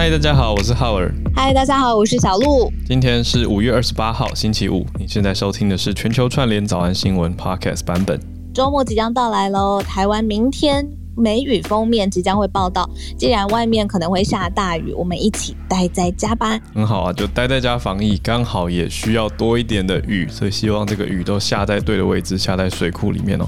[0.00, 1.12] 嗨，大家好，我是浩尔。
[1.34, 2.72] 嗨，大家好，我是小鹿。
[2.86, 4.86] 今天是五月二十八号，星期五。
[4.96, 8.16] 你现在收听的是全球串联早安新闻 Podcast 版本。
[8.54, 12.88] 周末即将到来喽，台湾明天梅雨封面即将会报道。
[13.18, 16.56] 既然外面可能会下大雨，我们一起待在家吧。
[16.72, 23.44] 很好啊，就待在家防疫，刚好也需要多一点的雨，所以希望这个雨都下在对的位置，下在水库里面哦。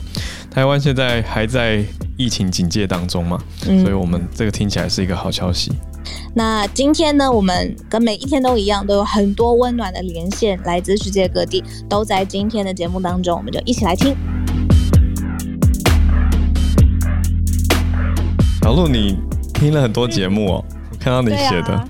[0.51, 1.85] 台湾现在还在
[2.17, 5.71] 疫情警戒当中嘛，嗯，所以我们这个听起来是一个好消息。
[6.35, 14.17] 那今天呢，我们跟每一天都一样，都有很多温暖的连线，来自世界各地，都在今天的节目当中，我们就一起来听。
[18.63, 19.19] 小鹿，你
[19.55, 21.73] 听了很多节目哦，我看到你写的。
[21.73, 21.89] 啊、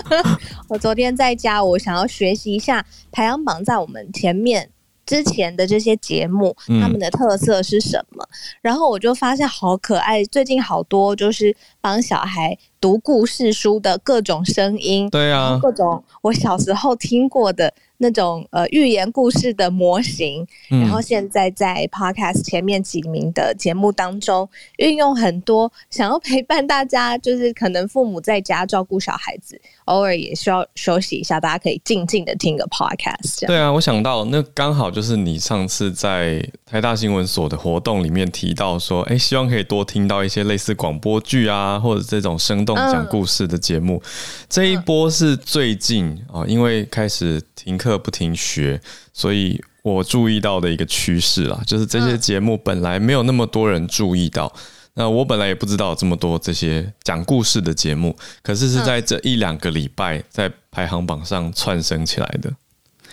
[0.68, 4.70] 我昨天在家，我想要学习一下排行榜在我们前面。
[5.10, 8.22] 之前的这些节目，他们的特色是什么？
[8.22, 8.30] 嗯、
[8.62, 17.74] 然后我就发现好可爱，最近好多就是帮小孩读故事书的各种声音，对啊，各种我小时候听过的。
[18.02, 24.48] 那种呃寓言故事的模型，然后现在在 Podcast 前面几名的节目当中，
[24.78, 33.46] 运用很多想要陪伴大家，就是可能父母在家照顾小孩子，偶尔也需要休息一下，大家可以静静的听个 Podcast。
[33.46, 44.00] 对啊，我想到那刚好就是你上次在台大新闻所的活动里面提到说，哎，希望可以多听到一些类似广播剧啊，或者这种生动讲故事的节目。
[44.02, 44.08] 嗯、
[44.48, 47.89] 这一波是最近啊、哦，因为开始停课。
[47.98, 48.80] 不停学，
[49.12, 54.52] 所以我注意到的一个趋势啦，就是这些节目本来没有那么多人注意到，
[54.94, 62.52] 那我本来也不知道这么多这些讲故事的节目，可是是在这一两个礼拜在排行榜上窜升起来的。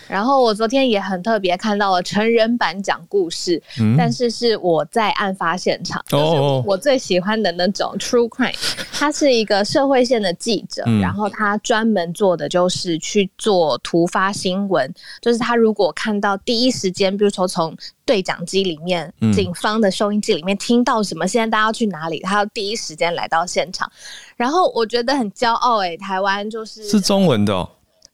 [0.08, 8.54] 然后我昨天也很特别看到了成人版讲故事，嗯、但是是我在案发现场，就是我最喜欢的那种 true crime。
[8.92, 23.90] 他是一个社会线的记者，嗯、然后他专门做的就是去做突发新闻，就是他如果看到第一时间，比如说从对讲机里面、嗯、警方的收音机里面听到什么，现在大家要去哪里，他要第一时间来到现场。
[24.36, 27.68] 然后我觉得很骄傲哎、欸，台湾就是是中文的、哦。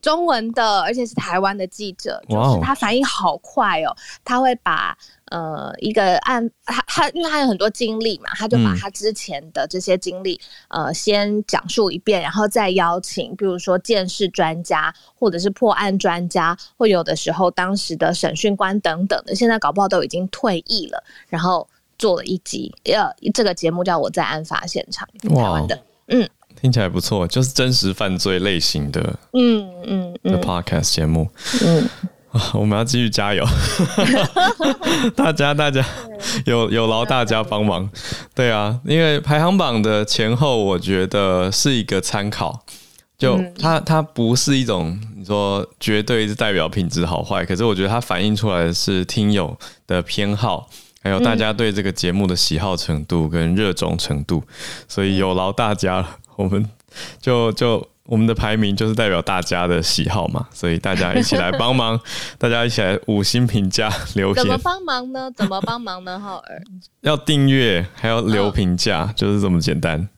[0.04, 3.96] 中文的，而且是台湾的记者，就是他反应好快哦。
[4.22, 4.94] 他会把
[5.30, 10.38] 呃一个案，他他因为他有很多经历嘛，他就把他之前的这些经历
[10.68, 21.66] 呃先讲述一遍，然后再邀请，比如说鉴识专家，或者是破案专家，或有的时候当时的审讯官等等的，现在搞不好都已经退役了，然后
[21.96, 26.28] 做了一集，呃，这个节目叫我在案发现场，台湾的，嗯。
[26.64, 28.98] 听起来不错，就是真实犯罪类型的，
[29.34, 30.32] 嗯嗯，嗯。
[30.32, 31.28] 的 podcast 节目，
[31.62, 31.86] 嗯，
[32.54, 33.44] 我们要继续加油，
[35.14, 35.84] 大家大家
[36.46, 37.86] 有有劳大家帮忙，
[38.34, 42.64] 对啊，因为排行榜的前后，我觉得是一个参考，
[43.18, 49.54] 就它它不是一种你说绝对是代表品质好坏，可是我觉得它反映出来的是听友
[49.86, 50.66] 的偏好，
[51.02, 54.42] 还有大家对这个节目的喜好程度跟热衷程度，
[54.88, 56.08] 所以有劳大家了。
[56.36, 56.68] 我们
[57.20, 61.98] 就就我们的排名就是代表大家的喜好嘛，所以大家一起来帮忙，
[62.38, 64.34] 大家一起来五星评价留言。
[64.34, 65.30] 怎么帮忙呢？
[65.34, 66.18] 怎么帮忙呢？
[66.18, 66.62] 浩尔
[67.00, 70.08] 要订阅，还要留评价，哦、就是这么简单。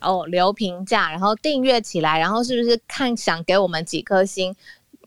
[0.00, 4.54] 哦，留评价，然后订阅起来，然后是不是看想给我们几颗星？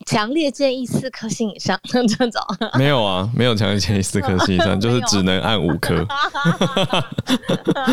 [0.06, 2.42] 强烈建议四颗星以上 这种，
[2.78, 6.06] 没有啊，没有强烈建议四颗星以上， 就是只能按五颗，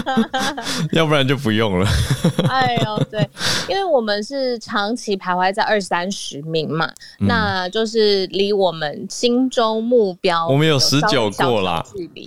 [0.93, 1.89] 要不然就不用了。
[2.49, 3.29] 哎呦，对，
[3.69, 6.87] 因为我们是长期徘徊在二三十名嘛，
[7.21, 11.85] 嗯、那就是离我们心中目标，我们有十九过啦，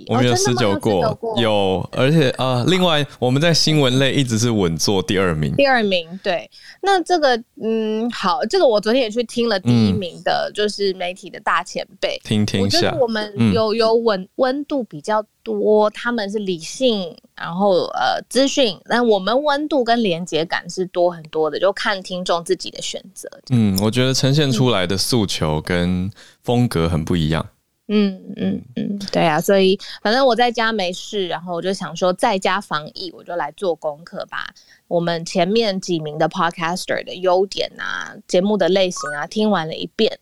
[0.08, 6.50] 我们有十九过，有，而且啊、呃，另外我们在新闻类一直是稳坐第二名，第二名，对，
[6.82, 9.58] 那这个嗯，好，这个我昨天也去听了。
[9.68, 12.78] 第一名的就是媒体的大前辈，听听下。
[12.78, 23.28] 我觉得我们有有温温度比较多，他们是理性，然后呃资讯，但我们温度跟连接感是多很多的，就看听众自己的选择。
[23.50, 26.10] 嗯，我觉得呈现出来的诉求跟
[26.42, 27.46] 风格很不一样。
[27.88, 34.46] 嗯嗯嗯，对啊，所以反正我在家没事，然后我就想说在家防疫，我就来做功课吧。
[34.86, 40.18] 我们前面几名的 podcaster 的优点啊，节目的类型啊，听完了一遍，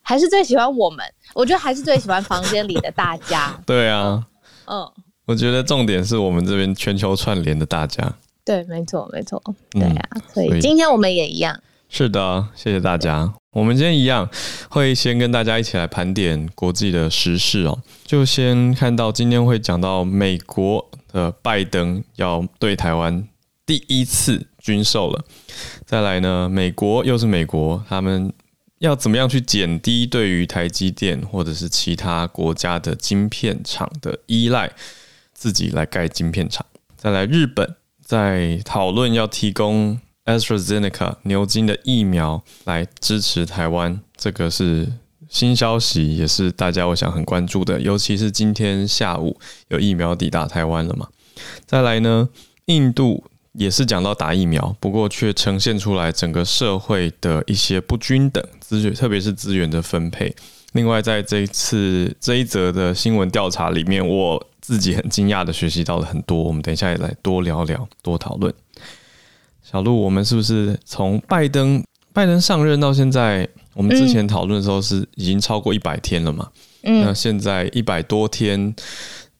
[0.00, 1.04] 还是最喜欢我们。
[1.34, 3.60] 我觉得还是最喜欢房间里的大家。
[3.66, 4.26] 对啊，
[4.66, 4.90] 嗯，
[5.26, 8.10] 我觉得重点是我们这边全球串联的大家。
[8.44, 11.60] 对，没错，没错，对啊，嗯，所以今天我们也一样。
[11.90, 13.34] 是的，谢谢大家。
[13.52, 14.30] 我们今天一样
[14.70, 17.82] 会先跟大家一起来盘点国际的时事哦。
[18.06, 23.28] 就先看到今天会讲到美国的拜登要对台湾
[23.66, 25.22] 第一次军售了。
[25.84, 28.32] 再来呢，美国又是美国，他们
[28.78, 34.72] 要怎么样去减低对于台积电或者是其他国家的晶片厂的依赖，
[35.34, 36.64] 自己来盖晶片厂。
[36.96, 44.92] 再来，日本在讨论要提供 AstraZeneca 牛津的疫苗来支持台湾，这个是
[45.28, 47.80] 新消息，也是大家我想很关注的。
[47.80, 49.38] 尤其是今天下午
[49.68, 51.08] 有疫苗抵达台湾了嘛。
[51.66, 52.28] 再来呢，
[52.66, 60.34] 印度也是讲到打疫苗，不过却呈现出来整个社会的一些不均等资源，特别是资源的分配。
[60.74, 66.42] 另外，在这一次这一则的新闻调查里面，我自己很惊讶的学习到了很多。
[66.42, 68.54] 我们等一下也来多聊聊，多讨论。
[69.72, 71.82] 小鹿，我们是不是从拜登
[72.12, 76.50] 拜登上任到现在，我们之前讨论的时候是已经超过一百天了嘛？
[76.82, 78.74] 嗯，那现在一百多天。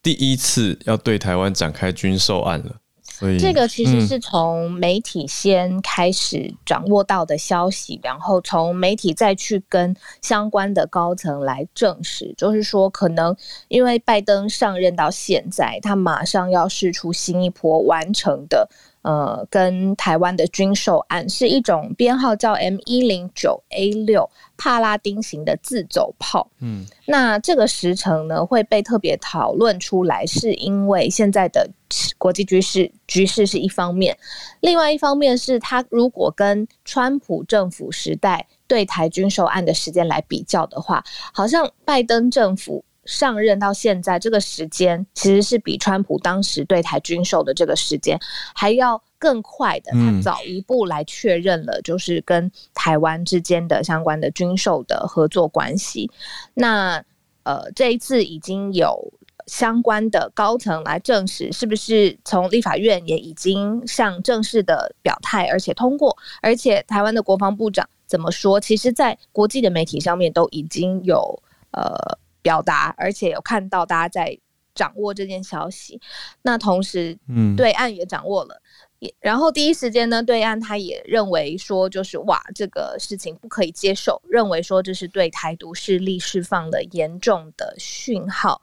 [0.02, 2.74] 第一次要对台湾展开军售案了，
[3.04, 13.36] 所以这个其实是从媒体先开始掌握到的消息，嗯、然后从媒体再去跟相关的高层来证实，就是说可能
[13.68, 18.68] 因为拜登上任到现在，他马上要试出新一波完成的。
[19.02, 26.48] 呃，跟台湾的军售案是一种编号叫 M 一零九 A 六帕拉丁型的自走炮。
[26.60, 31.68] 嗯，那这个时程呢会被特别讨论出来，是因为现在的
[32.16, 34.16] 国际局势局势是一方面，
[34.60, 41.02] 另外一方面是他如果跟川普政府时代对台军售案的时间来比较的话，
[41.32, 42.84] 好像拜登政府。
[43.04, 48.18] 上任到现在这个时间，其实是比川普当时对台军售的这个时间
[48.54, 49.90] 还要更快的。
[49.92, 56.08] 他早一步来确认了，就是跟台湾之间的相关的军售的合作关系。
[56.54, 57.04] 那
[57.42, 59.12] 呃，这一次已经有
[59.48, 68.60] 相关的高层来证实，是不是从立法院也已经向正式的表态，而且通过，而且台湾的国防部长怎么说？
[68.60, 72.21] 其实，在国际的媒体上面都已经有呃。
[72.42, 74.38] 表达，而且有看到大家在
[74.74, 76.00] 掌握这件消息，
[76.42, 78.60] 那同时，嗯，对岸也掌握了，
[79.00, 88.62] 也、嗯、然后第一时间呢，对岸他也认为说，就是哇，这个事情不可以接受，认为说这是对台独势力释放了严重的讯号。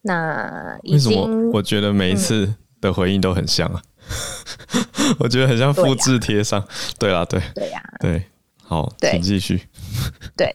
[0.00, 1.50] 那为什么？
[1.52, 3.82] 我觉得每一次的回应都很像啊，
[4.72, 6.66] 嗯、 我觉得很像复制贴上。
[6.98, 8.24] 对啊，对，对呀，对。
[8.70, 9.60] 好，请继续。
[10.38, 10.54] 对，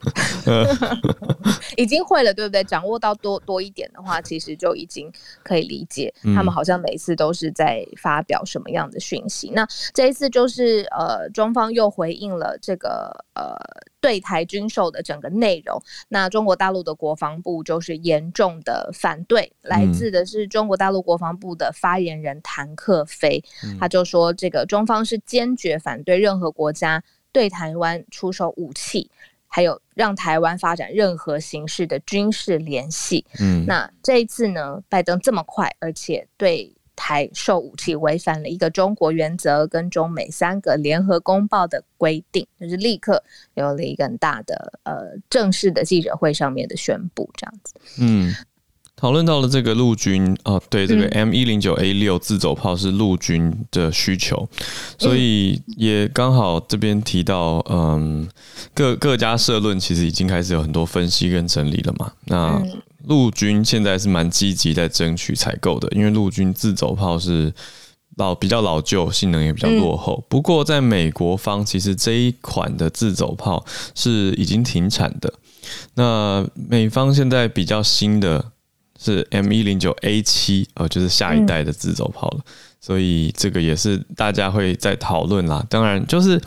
[1.76, 2.64] 已经会了，对不对？
[2.64, 5.12] 掌握到多多一点的话，其实就已经
[5.44, 9.50] 可以理解他们好像每次都是在发表什么样的讯息。
[9.50, 13.54] 嗯、那这一次就是呃，中方又回应了这个呃
[14.00, 15.78] 对台军售的整个内容。
[16.08, 27.04] 那中国大陆的国防部就是严重的反对，嗯、来自的是中国大陆国防部的发言人谭克飞，嗯、他就说这个中方是坚决反对任何国家。
[27.36, 29.12] 对台湾出售武器，
[29.46, 33.26] 还有让台湾发展任何形式的军事联系。
[33.42, 43.22] 嗯，那这一次呢，拜登这么快，而且对台售武器违反了一个中国原则跟中美三个联合公报的规定，就是立刻
[43.56, 47.74] 有了一个很大的呃正式的记者会上面的宣布，这样子。
[48.00, 48.34] 嗯。
[48.98, 54.48] 讨论到了这个陆军哦，对，这个 M 一零九 A 六自走炮是陆军的需求，
[54.98, 58.26] 所以也刚好这边提到，嗯，
[58.74, 62.10] 各各家社论其实已经开始有很多分析跟整理了嘛。
[62.28, 62.64] 那
[63.04, 67.54] 陆军现在是蛮积极在争取采购的，因为陆军自走炮是
[68.16, 70.24] 老比较老旧，性能也比较落后。
[70.30, 75.34] 不过在美国方，其实这一款的自走炮是已经停产的。
[75.96, 78.54] 那美方现在比较新的。
[79.14, 82.44] 是 M 一零九 A 七哦，就是下一代的自走炮了，嗯、
[82.82, 85.64] 所以这个也是大家会在讨论啦。
[85.70, 86.42] 当然，就是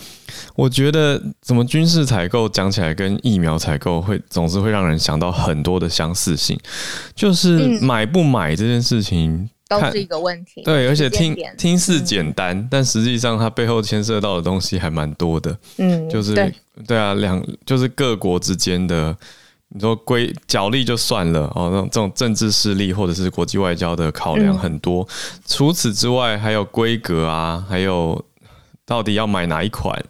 [0.57, 6.59] 我觉得怎么军事采购讲起来跟疫苗采购会总是会让人想到很多的相似性，
[7.15, 10.63] 就是买不买这件事情都是一个问题。
[10.65, 15.57] 对，而且听听似简单，但实际上它背后牵涉到的东西还蛮多的。
[15.77, 16.53] 嗯，就是对，
[16.89, 19.17] 对啊，两就是各国之间的。
[19.71, 25.03] 你说规角力就算了哦，那种这种政治势力或者是国际外交的考量很多。
[25.03, 28.25] 嗯、除此之外，还有规格啊，还有
[28.87, 30.03] 到底要买哪一款，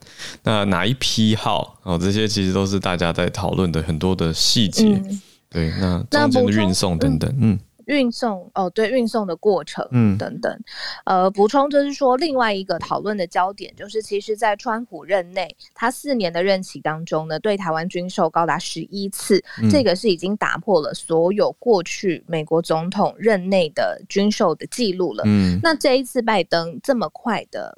[0.44, 4.84] 那哪一批号哦，这些其实都是大家在讨论的很多的细节。
[4.84, 7.58] 嗯、对，那中间的运送等等，嗯。
[7.88, 10.60] 运送哦，对，运送的过程，嗯，等等，
[11.04, 25.24] 呃，补充就是说，另外一个讨论的焦点就是，其实，在川普任内，他四年的任期当中呢，对台湾军售高达十一次，嗯、这个是已经打破了所有过去美国总统任内的军售的记录了。
[25.26, 27.76] 嗯，那这一次拜登这么快的。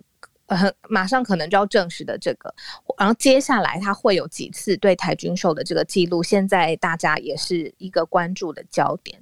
[0.52, 2.52] 很马上可能就要证实的这个，
[2.98, 9.16] 然后接下来他会有几次对台军售的这个记录，现在大家也是一个关注的焦点。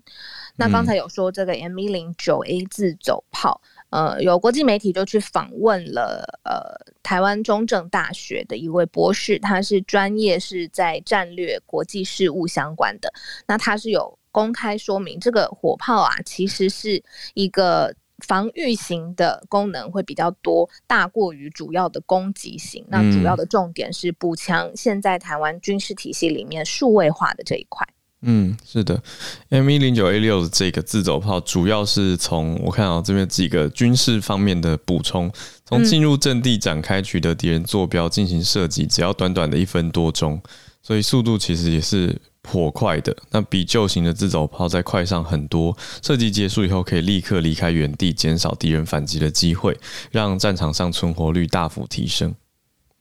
[0.58, 3.60] 那刚才有说这个 M 一零九 A 自走炮，
[3.90, 13.10] 呃，有国际媒体就去访问了呃台湾中正大学的一位博士，他是专业是在战略国际事务相关的，
[13.46, 17.02] 那他是有公开说明这个火炮啊，其实是
[17.34, 17.94] 一个。
[18.26, 22.84] 防御型的功能会比较多，大过于主要的攻击型。
[22.88, 27.86] 那主要的重点是补强现在台湾军事体系里面数位化的这一块。
[27.86, 29.02] 嗯，嗯是的
[29.50, 35.30] ，M 一零九 A 六的这个自走炮，主要是从我看到这边几个军事方面的补充，
[35.64, 40.40] 从进入阵地展开取得敌人坐标进行射击，只要短短的一分多钟，
[40.82, 42.20] 所以速度其实也是。
[42.40, 45.76] 颇快的，那比旧型的自走炮再快上很多。
[46.00, 49.78] 射击结束以后，可以立刻离开原地，减少敌人反击的机会，
[50.10, 52.34] 让战场上存活率大幅提升。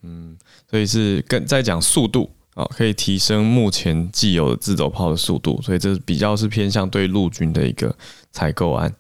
[0.04, 0.36] 嗯，
[0.70, 5.62] 所以是跟在讲速度啊，可以提升目前既有的自走炮的速度。
[5.62, 7.96] 所以这比较是偏向对陆军的一个
[8.32, 8.94] 采购案。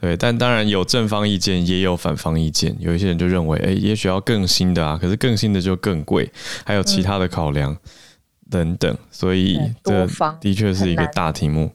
[0.00, 2.76] 对，但当然有正方意见，也有反方意见。
[2.80, 6.30] 有一些人就认为，哎，也许要更新的啊，可是更新的就更贵，
[6.64, 7.72] 还有其他的考量。
[7.72, 7.78] 嗯
[8.48, 10.06] 等等，所以这
[10.40, 11.68] 的确是一个大题目。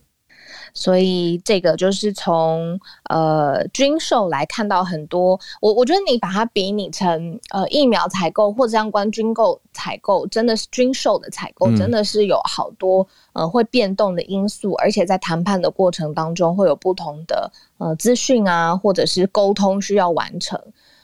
[0.73, 20.59] 所以这个就是从呃军售来看到很多，我我觉得你把它比拟成呃疫苗采购或者相关军购采购，真的是军售的采购，真的是有好多呃会变动的因素，而且在谈判的过程当中会有不同的呃资讯啊，或者是沟通需要完成。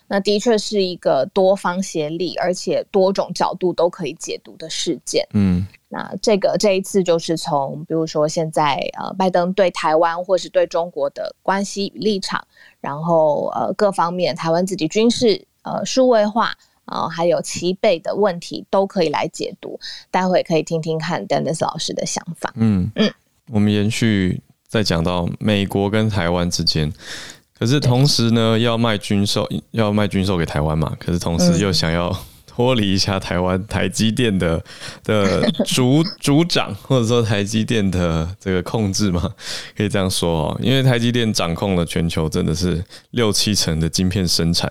[0.10, 5.28] 那的确是一个多方协力，而且多种角度都可以解读的事件。
[5.34, 12.46] 嗯，那这个这一次就是从，比如说现在呃，拜登对台湾或是对中国的关系与立场，
[12.82, 16.48] 然后呃各方面台湾自己军事呃数位化
[16.86, 19.80] 啊、呃，还有齐备的问题都可以来解读。
[20.12, 22.52] 待会可以听听看 Dennis 老师的想法。
[22.56, 23.10] 嗯嗯，
[23.52, 26.92] 我们延续再讲到美国跟台湾之间。
[27.58, 30.96] 可是同时呢，要卖军售，要卖军售给台湾嘛？
[31.00, 32.16] 可是同时又想要
[32.58, 34.60] 脱离一下台湾台积电的
[35.04, 39.32] 的主主掌，或者说台积电的这个控制嘛？
[39.78, 44.68] 可以这样说哦，因为台积电掌控了全球，真的是六七成的晶片生产。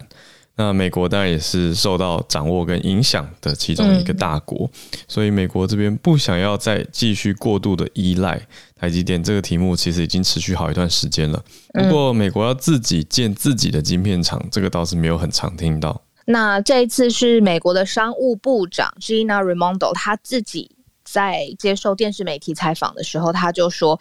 [0.56, 4.68] 那美国当然也是受到掌握跟影响的其中一个大国，
[5.06, 8.40] 所以美国这边不想要再继续过度的依赖
[8.74, 9.22] 台积电。
[9.22, 11.40] 这个题目其实已经持续好一段时间了。
[11.72, 16.02] 不过美国要自己建自己的晶片厂，这个倒是没有很常听到。
[16.26, 23.98] 那这一次是美国的商务部长 Gina Raimondo，他自己在接受电视媒体采访的时候，他就说。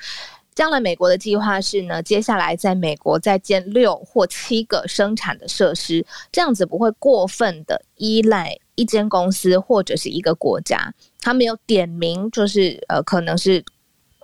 [0.56, 10.94] 将来美国的计划是呢，接下来在美国再建六或七个生产的设施，这样子不会过分的依赖一间公司或者是一个国家。
[11.20, 13.62] 他没有点名，就是呃，可能是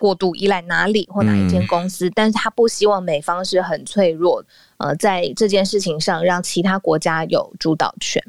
[0.01, 4.43] 过度依赖哪里或哪一间公司，嗯、但是他不希望美方是很脆弱，
[4.77, 8.19] 呃，在这件事情上让其他国家有主导权。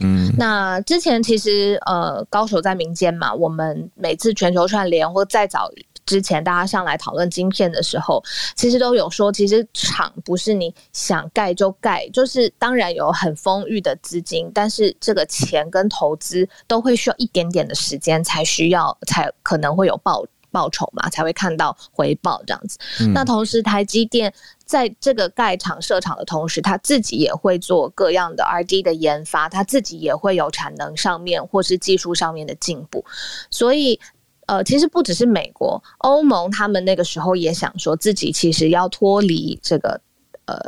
[0.00, 5.70] 嗯，那之前其实呃，高手在民间嘛，我们每次全球串联或再早。
[6.04, 8.20] 之前大家上来讨论晶片的时候，
[8.56, 22.78] 其实都有说，其实厂不是你想盖就盖，就是当然有很丰裕的资金，但是这个钱跟投资都会需要一点点的时间才需要，才可能会有报报酬嘛，才会看到回报这样子。
[23.00, 24.32] 嗯、那同时，台积电
[24.64, 33.04] 在这个盖厂设厂的同时，他自己也会做各样的 R&D 的研发，他自己也会有产能上面或是技术上面的进步，
[33.50, 33.98] 所以。
[34.46, 39.98] 呃，其实不只是美国，欧盟他们那个时候也想说自己其实要脱离这个，
[40.46, 40.58] 呃，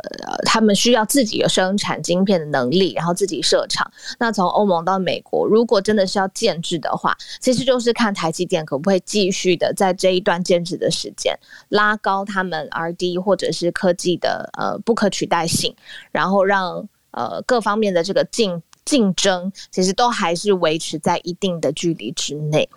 [0.45, 3.89] 他们需要自己有生产晶片的能力，然后自己设厂。
[4.19, 11.37] 那从欧盟到美国，如果真的是要建制的话，其实就是看台积电可不可以继续的在这一段建制的时间
[11.69, 15.75] 拉高他们 R&D 或者是科技的呃不可取代性，
[16.11, 18.61] 然后让呃各方面的这个进。
[18.85, 22.69] 竞争其实都还是维持在一定的距离之内。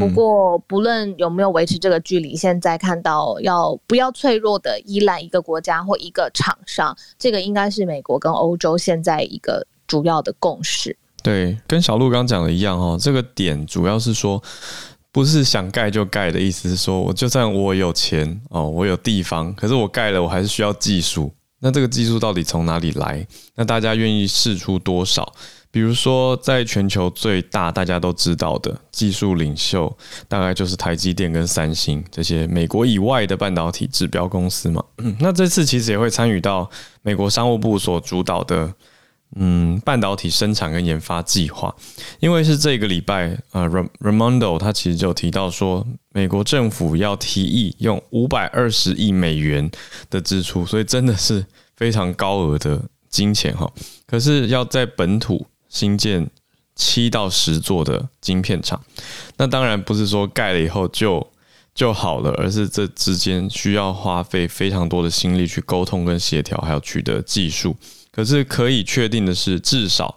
[0.00, 10.96] 不过，不论有没有维持这个距离，现在看到要不要脆弱的依赖一个国家或一个厂商，这个应该是美国跟欧洲现在一个主要的共识。
[11.22, 14.40] 对，跟小鹿刚讲的一样哦，这个点主要是说，
[15.10, 21.32] 不是想盖就盖的意思，是说我就算我有钱哦，我有地方，可是我盖了，我还是需要技术。
[21.60, 23.26] 那这个技术到底从哪里来？
[23.56, 25.32] 那大家愿意试出多少？
[25.70, 29.94] 比如说，在全球最大大家都知道的技术领袖，
[30.26, 34.82] 大概就是台积电跟三星这些美国以外的半导体指标公司嘛。
[35.20, 36.68] 那这次其实也会参与到
[37.02, 38.72] 美国商务部所主导的
[39.36, 41.74] 嗯半导体生产跟研发计划，
[42.18, 43.68] 因为是这个礼拜啊、呃、
[44.00, 49.70] ，Ramondo 他其实就提到说，美国政府要提议用五百二十亿美元
[50.08, 51.44] 的支出，所以真的是
[51.76, 53.70] 非常高额的金钱哈。
[54.06, 56.28] 可是要在本土新建
[56.74, 58.82] 七到十座的晶片厂，
[59.36, 61.24] 那当然不是说盖了以后就
[61.74, 67.76] 就好了，而是这之间需要花费非常多的心力去沟通跟协调，还要取得技术。
[68.18, 70.16] 可是可以确定的是，至少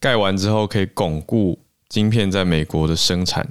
[0.00, 1.56] 盖完之后可以巩固
[1.88, 3.48] 晶片在美国的生产，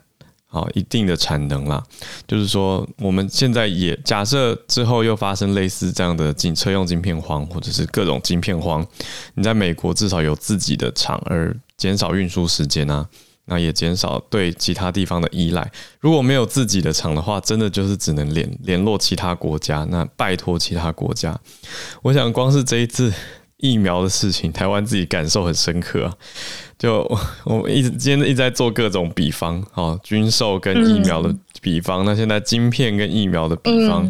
[0.48, 1.82] 好一定的产能啦。
[2.28, 8.86] 就是说，我们现在也假设之后又发生类似这样的晶车用晶片荒，或者是各种晶片荒，
[9.36, 11.56] 你在美国至少有自己的厂而。
[11.78, 13.08] 减少运输时间啊，
[13.46, 15.72] 那也减少对其他地方的依赖。
[16.02, 21.38] 如果没有自己的厂的话，真的就是只能联联络其他国家，那拜托其他国家。
[22.02, 23.14] 我想光是这一次
[23.72, 26.13] 疫苗的事情，台湾自己感受很深刻啊。
[26.77, 27.10] 就
[27.45, 34.05] 我 们一直今天一直在做各种比方，哦，军售跟疫苗的比方，嗯、那现在晶片跟疫苗的比方，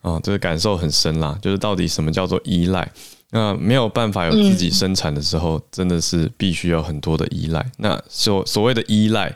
[0.00, 1.38] 啊、哦，这个感受很深啦。
[1.42, 2.90] 就是到底什么叫做依赖？
[3.30, 7.64] 那没有办法有自己生产的时候，真的是必须有很多的依赖。
[7.76, 9.30] 那所所谓的依赖，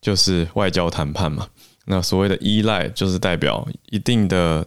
[0.00, 1.46] 就是外交谈判嘛。
[1.84, 4.66] 那所谓的依赖，就是代表一定的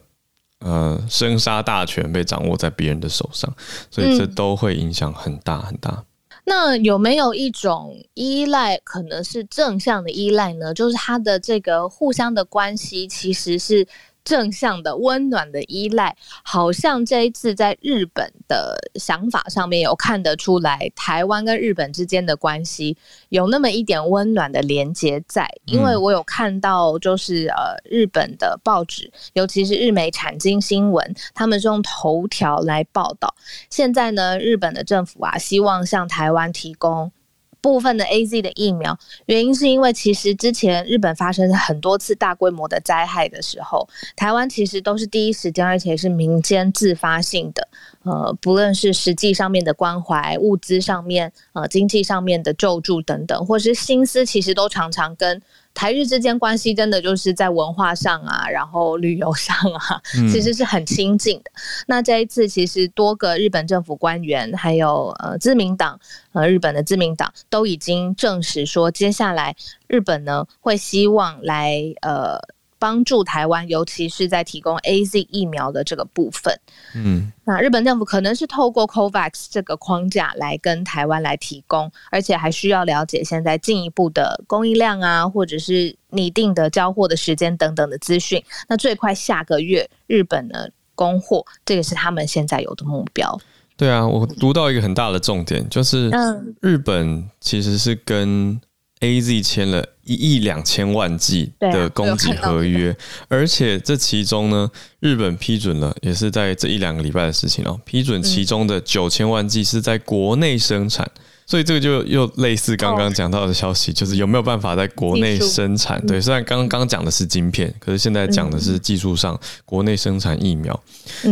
[0.59, 3.53] 呃生杀大权被掌握在别人的手上，
[3.89, 6.03] 所以这都会影响很大很大。
[6.45, 10.73] 那有没有一种依赖可能是正向的依赖呢？
[10.73, 13.87] 就是他的这个互相的关系其实是。
[14.29, 22.95] 正向的温暖的依赖，好像这一次在日本的想法上面有看得出来，台湾跟日本之间的关系
[23.29, 25.49] 有那么一点温暖的连接在。
[25.65, 33.33] 因为我有看到，就是呃日本的报纸，尤其是日媒产经新闻，他们是用头条来报道。
[33.71, 37.11] 现在呢，日本的政府啊，希望向台湾提供。
[37.61, 47.67] 部分的 AZ 的疫苗，原因是因为其实之前日本发生很多次大规模的灾害的时候，台湾其实都是第一时间，而且是民间自发性的，
[48.03, 55.41] 呃，不论是实际上面的关怀、物资上面、呃，经济上面的救助等等，或是心思，其实都常常跟。
[55.73, 60.01] 台日之间关系真的就是在文化上啊，然后旅游上啊，
[60.31, 61.51] 其实是很亲近的。
[61.53, 65.99] 嗯、那这一次，其实多个日本政府官员，还有呃自民党，
[66.33, 69.55] 呃日本的自民党都已经证实说，接下来
[69.87, 72.39] 日本呢会希望来呃。
[72.79, 76.51] 帮助台湾，尤其是在提供 AZ 疫苗的这个部分。
[76.95, 88.41] 嗯，那日本政府可能是透过 COVAX 这个框架来跟台湾来提供，而且还需要了解现在进一步的供应量啊，或者是拟定的交货的时间等等的资讯。
[88.67, 93.39] 那最快下个月日本呢供货，这个是他们现在有的目标。
[93.75, 96.11] 对啊，我读到一个很大的重点，就是
[96.59, 98.59] 日本其实是跟
[99.01, 102.95] AZ 签了一亿两千万剂的供给合约，
[103.29, 107.79] 而且这其中呢，日本批准了，也是在这一两个礼拜的事情哦。
[107.85, 111.09] 批准其中的九千万剂是在国内生产，
[111.45, 116.05] 所以这个就又类似刚刚讲到的消息，就是有没有办法在国内生产？
[116.05, 120.77] 对，虽然刚刚讲的是晶片，可是现在讲的是技术上国内生产疫苗。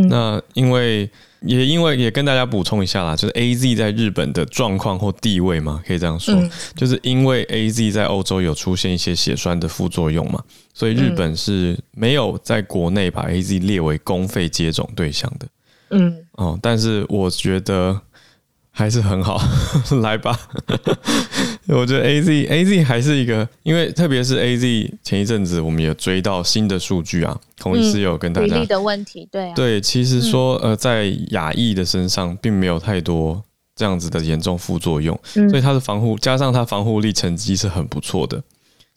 [0.10, 1.10] 那因为。
[1.42, 15.48] 也因为也跟大家补充一下啦，就是 A Z 在日本的状况或地位嘛，可以这样说，嗯、就是因为 A Z 在欧洲有出现一些血栓的副作用嘛，所以日本是没有在国内把 A Z 列为公费接种对象的。
[15.90, 18.02] 嗯，哦，但是我觉得。
[18.78, 19.42] 还是很好，
[20.04, 20.40] 来吧。
[21.66, 33.44] 我觉得 A Z A Z 还是一个，因为特别是 A Z 前一阵子我们有追到新的数据啊，孔医师有跟大家比例的问题，对、啊、对，其实说呃，在亚裔的身上并没有太多
[33.76, 38.42] 这样子的严重副作用，嗯、所以它的防护加上它防护力成绩是很不错的。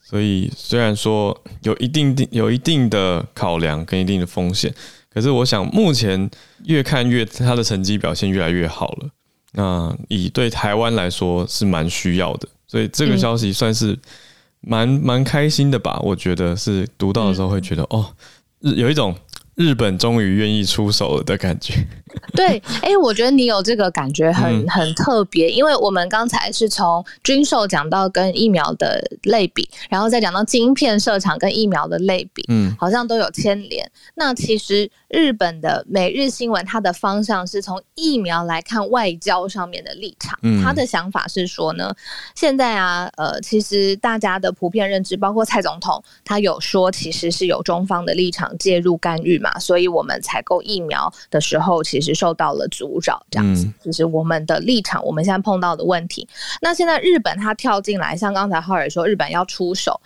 [0.02, 4.72] 所以虽然说有一定有一定的考量跟一定的风险，
[5.12, 6.30] 可是我想目前
[6.66, 9.08] 越看越它的成绩表现越来越好了。
[9.52, 13.98] 那以对台湾来说是蛮需要的，所以这个消息算是
[14.60, 15.98] 蛮蛮开心的吧？
[16.02, 18.06] 我觉得是读到的时候会觉得哦，
[18.60, 19.14] 有一种。
[19.60, 21.74] 日本终于愿意出手了的感觉。
[22.34, 33.88] 对，哎、欸，我觉得你有这个感觉很很特别，因为我们刚才是从军售讲到跟疫苗的类比，然后再讲到晶片设厂跟疫苗的类比，嗯，好像都有牵连。
[34.14, 40.36] 那其实日本的每日新闻，它的方向是从疫苗来看外交上面的立场。
[40.42, 41.94] 嗯，他的想法是说呢，
[42.34, 49.49] 现在啊，呃，其实大家的普遍认知，包括蔡总统，他有说其实是有中方的立场介入干预嘛。
[49.50, 55.04] 嘛，所以我们采购疫苗的时候其实受到了阻扰，这样子，就、嗯、是我们的立场。
[55.04, 56.28] 我们现在碰到的问题，
[56.62, 60.00] 那现在日本他跳进来，像刚才浩尔说，日本要出手。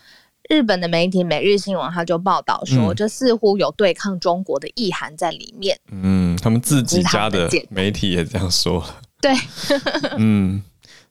[0.50, 5.74] 日本的媒体《每日新闻》他就报道说，嗯、这似乎有对抗中国的意涵在里面。
[5.90, 8.96] 嗯，他们自己家的媒体也这样说了。
[9.22, 9.32] 对，
[10.18, 10.62] 嗯，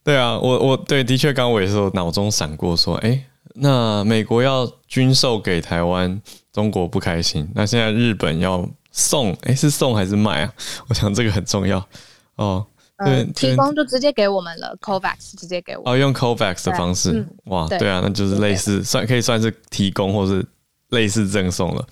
[0.03, 6.21] 对啊，我我对的确，刚刚我也是脑中闪过说，哎、欸，那美国要军售给台湾，
[6.53, 7.45] 中国不开心。
[7.53, 10.53] 那现在日本要送，哎、欸，是送还是卖啊？
[10.87, 11.85] 我想这个很重要
[12.35, 12.65] 哦。
[13.03, 15.91] 对，提供就直接给我们了，COVAX 直接给我们。
[15.91, 20.45] 哦，用 COVAX 的方式，嗯、哇，对，对啊，那就是类似算可以算是提供，或是
[20.89, 21.85] 类似赠送了。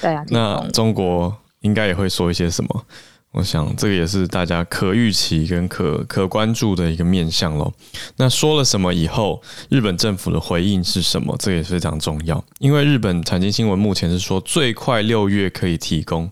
[0.00, 2.86] 对啊，那中国应该也会说一些什么？
[3.32, 7.72] 我想这个也是大家可预期跟可可关注的一个面向喽。
[8.16, 11.36] 那说了什么以后，日本政府的回应是什么？
[11.38, 16.30] 这个也非常重要，因为日本产经新闻目前是说最快六月可以提供。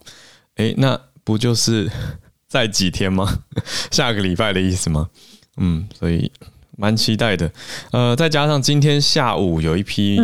[0.57, 1.91] 诶，那不就是？
[2.51, 3.45] 在几天吗？
[3.93, 5.09] 下个礼拜的意思吗？
[5.59, 6.33] 嗯，所以
[6.77, 7.49] 蛮期待的。
[7.93, 10.19] 呃，再加上今天下午有一批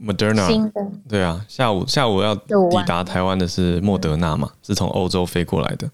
[0.00, 5.90] Moderna，嗯，对啊，下午下午要抵达台湾的是莫德纳嘛，是从欧洲飞过来的。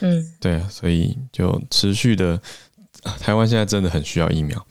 [0.00, 2.40] 嗯，对啊，所以就持续的，
[3.20, 4.64] 台湾现在真的很需要疫苗，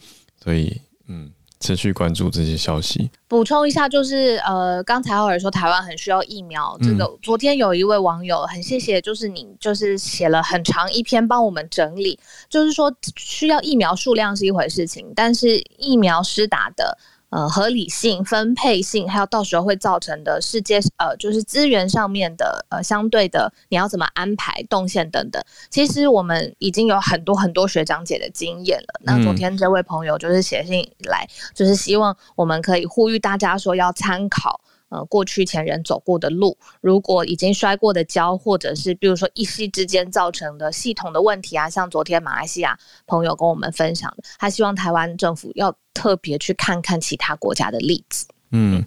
[0.43, 1.32] 所以嗯。
[1.60, 3.10] 持续关注这些消息。
[3.28, 16.95] 补充一下，就是呃，刚才浩尔说台湾很需要疫苗，这个、嗯、昨天有一位网友很谢谢，就是你就是写了很长一篇帮我们整理，就是说需要疫苗数量是一回事情，但是疫苗施打的。
[17.30, 25.44] 呃，合理性、分配性，还有到时候会造成的世界呃，就是资源上面的呃相对的，你要怎么安排动线等等。
[25.70, 29.02] 其实我们已经有很多很多学长姐的经验了。
[29.04, 34.62] 那昨天这位朋友就是写信来，就是希望我们可以呼吁大家说要参考。
[34.89, 48.26] 呃，过去前人走过的路，如果已经摔过的跤，或者是比如说一夕之间造成的系统的问题啊，像昨天马来西亚朋友跟我们分享的，他希望台湾政府要特别去看看其他国家的例子。
[48.52, 48.82] 嗯，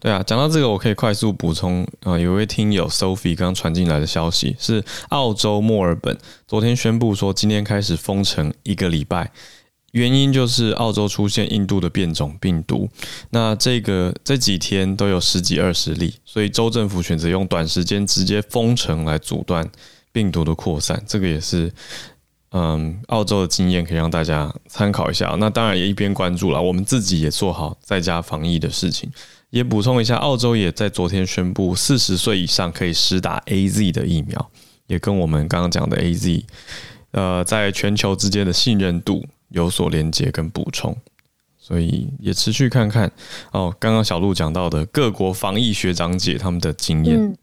[0.00, 9.30] 对啊，讲到这个，我可以快速补充，呃，有一位听友 Sophie 刚传进来的消息是，澳洲墨尔本昨天宣布说，今天开始封城一个礼拜。
[9.94, 12.88] 原因就是澳洲出现印度的变种病毒，
[13.30, 19.64] 那这个这几天都有十几二十例，所以州政府选择用短时间直接封城来阻断
[20.10, 21.00] 病毒的扩散。
[21.06, 21.72] 这个也是，
[22.50, 25.36] 嗯，澳洲的经验可以让大家参考一下。
[25.38, 29.08] 那当然也一边关注了，我们自己也做好在家防疫的事情。
[29.50, 34.50] 也补充一下，澳洲也在昨天宣布，四十岁以上可以施打 AZ 的疫苗，
[34.88, 36.42] 也跟我们刚刚讲的 AZ，
[37.12, 39.24] 呃，在全球之间的信任度。
[39.54, 40.94] 有所连接跟补充，
[41.56, 43.10] 所以也持续看看
[43.52, 43.74] 哦。
[43.78, 47.36] 刚刚小鹿讲到的各国防疫学长姐他们的经验。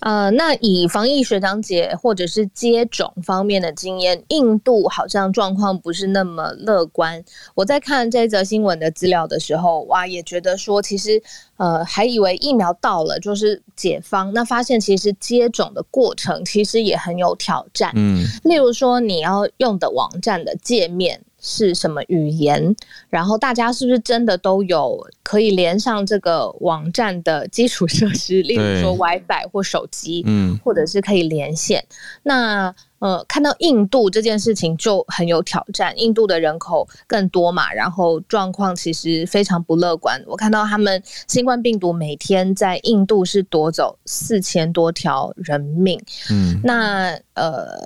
[0.00, 7.22] 呃，那以防疫学长姐或者是接种方面的经验，印度好像状况不是那么乐观。
[7.54, 11.22] 我在看这则新闻的资料的时候，哇，也觉得说，其实
[11.56, 17.92] 呃，还以为疫苗到了就是解方，那发现其实接种的过程其实也很有挑战。
[17.94, 21.20] 嗯，例如说你要用的网站的界面。
[21.40, 22.74] 是什么语言？
[23.08, 31.84] 然后大家是不是真的都有可以连上这个网站的基础设施， 例如说 WiFi 或手机，嗯，或者是可以连线？
[32.22, 35.98] 那呃，看到印度这件事情就很有挑战。
[35.98, 40.22] 印度的人口更多嘛，然后状况其实非常不乐观。
[40.26, 45.98] 我看到他们新冠病毒每天在印度是夺走四千多条人命，
[46.30, 47.80] 嗯，那呃。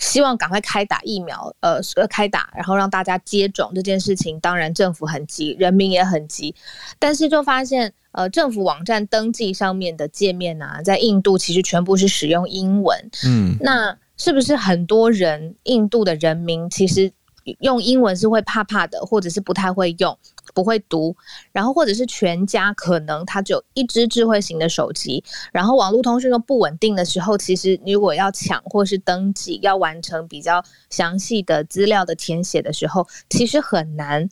[0.00, 1.80] 希望赶快开打疫苗，呃，
[2.10, 6.54] 开打，然后让大家接种这件事情，当然政府很急，人民也很急，
[6.98, 17.12] 但是就发现，呃，政府网站登记上面的界面啊，在印度其实全部是使用英文，嗯，那是不是很多人印度的人民其实
[17.60, 20.18] 用英文是会怕怕的，或者是不太会用？
[20.54, 21.14] 不会读，
[21.52, 34.30] 然后或者是全家可能他只有一只智慧型的手机，然后网络通讯又不稳定的时候，其实如果要抢或是登记，要完成比较详细的资料的填写的时候，其实很难。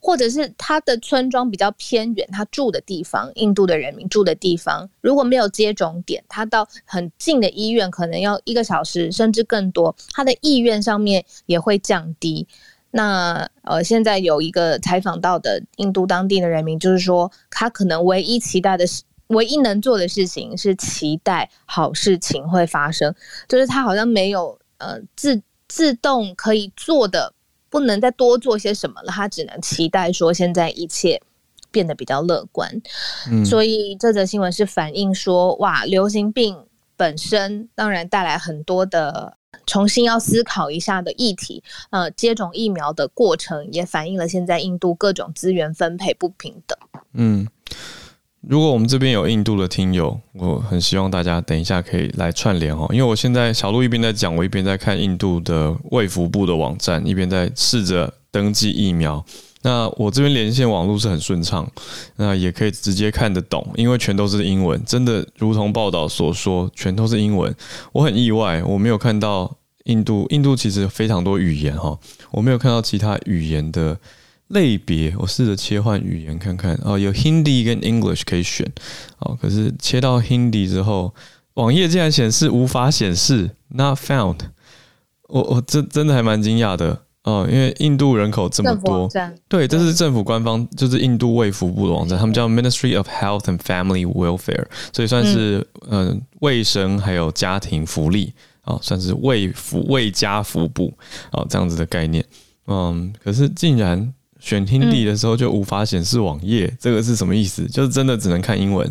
[0.00, 12.46] 或者是他的村庄比较偏远，他住的地方，印度的人民住的地方，如果没有接种点，他到很近的医院可能要一个小时甚至更多，他的意愿上面也会降低。
[12.90, 23.14] 那呃，现在有一个采访到的印度当地的人民，就是说他可能唯一期待的是，唯一能做的事情是期待好事情会发生，
[23.46, 27.34] 就是他好像没有呃自自动可以做的，
[27.68, 31.20] 不能再多做些什么了，他只能期待说现在一切
[31.70, 32.70] 变得比较乐观。
[33.30, 36.56] 嗯，所以这则新闻是反映说，哇，流行病
[36.96, 39.36] 本身当然带来很多的
[39.66, 41.62] 重新要思考一下的议题。
[41.90, 46.78] 呃，接种疫苗的过程也反映了现在印度各种资源分配不平等。
[47.14, 47.46] 嗯。
[48.40, 59.22] 如果我们这边有印度的听友，我很希望大家等一下可以来串联哦，因为我现在小路一边在讲，我一边在看印度的卫福部的网站，一边在试着登记疫苗。
[59.62, 61.70] 那我这边连线网络是很顺畅，
[62.16, 67.54] 那也可以直接看得懂，因为全都是英文，真的如同报道所说，全都是英文。
[67.92, 71.98] 我很意外，我没有看到印度，印度其实非常多语言哈，
[72.30, 73.98] 我没有看到其他语言的。
[74.48, 78.66] 类别，我试着切换语言看看哦，有 Hindi 跟 English 可以选
[79.18, 79.36] 哦。
[79.38, 81.14] 可是切到 Hindi 之后，
[81.52, 84.38] 网页竟然显示无法显示，Not found。
[85.24, 89.08] 我我真真的还蛮惊讶的哦，因为印度人口这么多，
[89.48, 100.94] 对，这是政府官方，就是印度卫福部的网站，他们叫 Ministry of Health and Family Welfare，所以算是嗯卫生还有家庭福利啊，算是卫福卫家福部
[101.30, 102.24] 啊这样子的概念。
[102.66, 104.12] 嗯，可是竟然。
[104.40, 107.66] 选 Hindi 的时候就无法显示网页，嗯，这个是什么意思？
[107.66, 108.88] 就是真的只能看英文。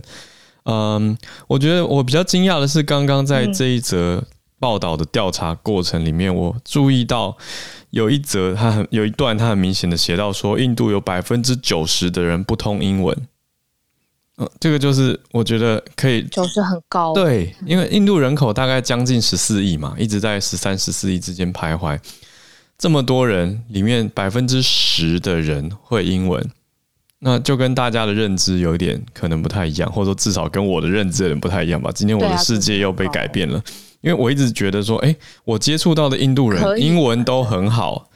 [0.65, 4.21] 嗯，我觉得我比较惊讶的是，刚刚在这一则
[4.59, 7.35] 报道的调查过程里面，我注意到
[7.91, 13.17] 有一则，他很有一段，他很明显的写到说，印度有百分之九十的人不通英文。
[14.37, 17.13] 嗯，这个就是我觉得可以，九十很高。
[17.13, 21.97] 对，因为印度人口大概将近十四亿嘛，一直在十三、十四亿之间徘徊。
[22.77, 26.47] 这么多人里面，百分之十的人会英文，
[27.17, 31.89] 那就跟大家的认知有一点可能不太一样，或者说至少跟我的认知有点不太一样吧。
[31.95, 33.59] 今天我的世界又被改变了，
[34.07, 38.09] 因为我一直觉得说，哎，我接触到的印度人英文都很好。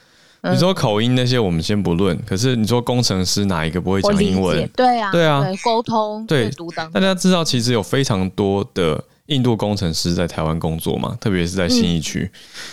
[0.50, 4.68] 你说口音那些我们先不论，可是你说工程师哪一个不会讲英文？
[4.74, 6.50] 对啊，对啊，沟通对，
[6.92, 9.02] 大家知道其实有非常多的。
[9.26, 12.28] 印度工程师在台湾工作嘛，特别是在新义区，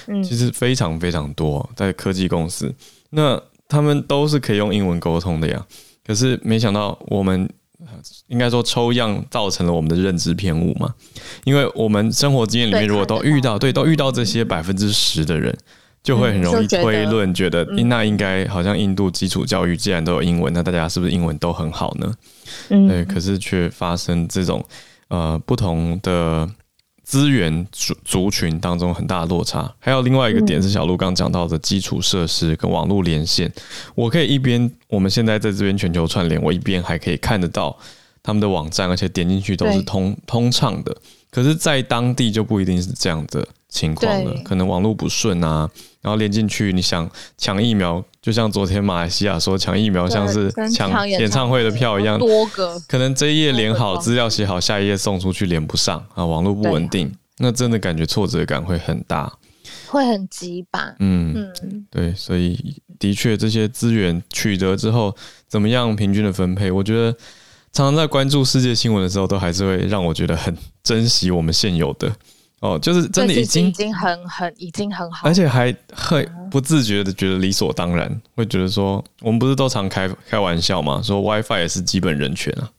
[0.08, 2.74] 嗯，其实非常非常多在科技公司，
[3.12, 5.64] 那他们都是可以用英文沟通的呀。
[6.06, 7.48] 可是没想到我们
[8.28, 10.94] 应该说抽样造成了我们的认知偏误嘛，
[11.44, 15.56] 因为我们生活经验里面如果都遇到，对，都遇到这些百分之十的人，
[16.04, 22.14] 就会很容易推论，觉得那应该好像印度基础教育既然都有英文，那大家是不是英文都很好呢？
[22.68, 24.64] 对，可是却发生这种。
[25.10, 26.48] 呃，不同的
[27.10, 33.52] 资源族族群当中很大的落差，还有另外一个点是小鹿刚讲到的基础设施跟网络连线，
[33.96, 37.76] 我可以一边我们现在在这边全球串联，我一边还可以看得到
[38.22, 40.96] 他们的网站，而且点进去都是通通畅的。
[41.32, 45.68] 可是，在当地就不一定是这样的情况了，可能网络不顺啊，
[46.02, 59.34] 然后连进去，你想抢疫苗，就像昨天马来西亚说抢疫苗像是抢演唱会的票一样，多个可能这一页连好资料写好，下一页送出去连不上啊，网络不稳定，那真的感觉挫折感会很大，
[59.88, 60.96] 会很急吧？
[61.00, 65.16] 嗯嗯，对，所以的确这些资源取得之后，
[65.48, 67.18] 怎么样平均的分配，我觉得。
[67.72, 72.12] 常常在关注世界新闻的时候，都还是会让我觉得很 珍惜我们现有的
[72.62, 81.02] 哦，就是真的已经已经很很已经很好，而且还会不自觉的觉得理所当然，会觉得说我们不是都常开开玩笑吗？
[81.02, 82.70] 说 WiFi 也是基本人权啊，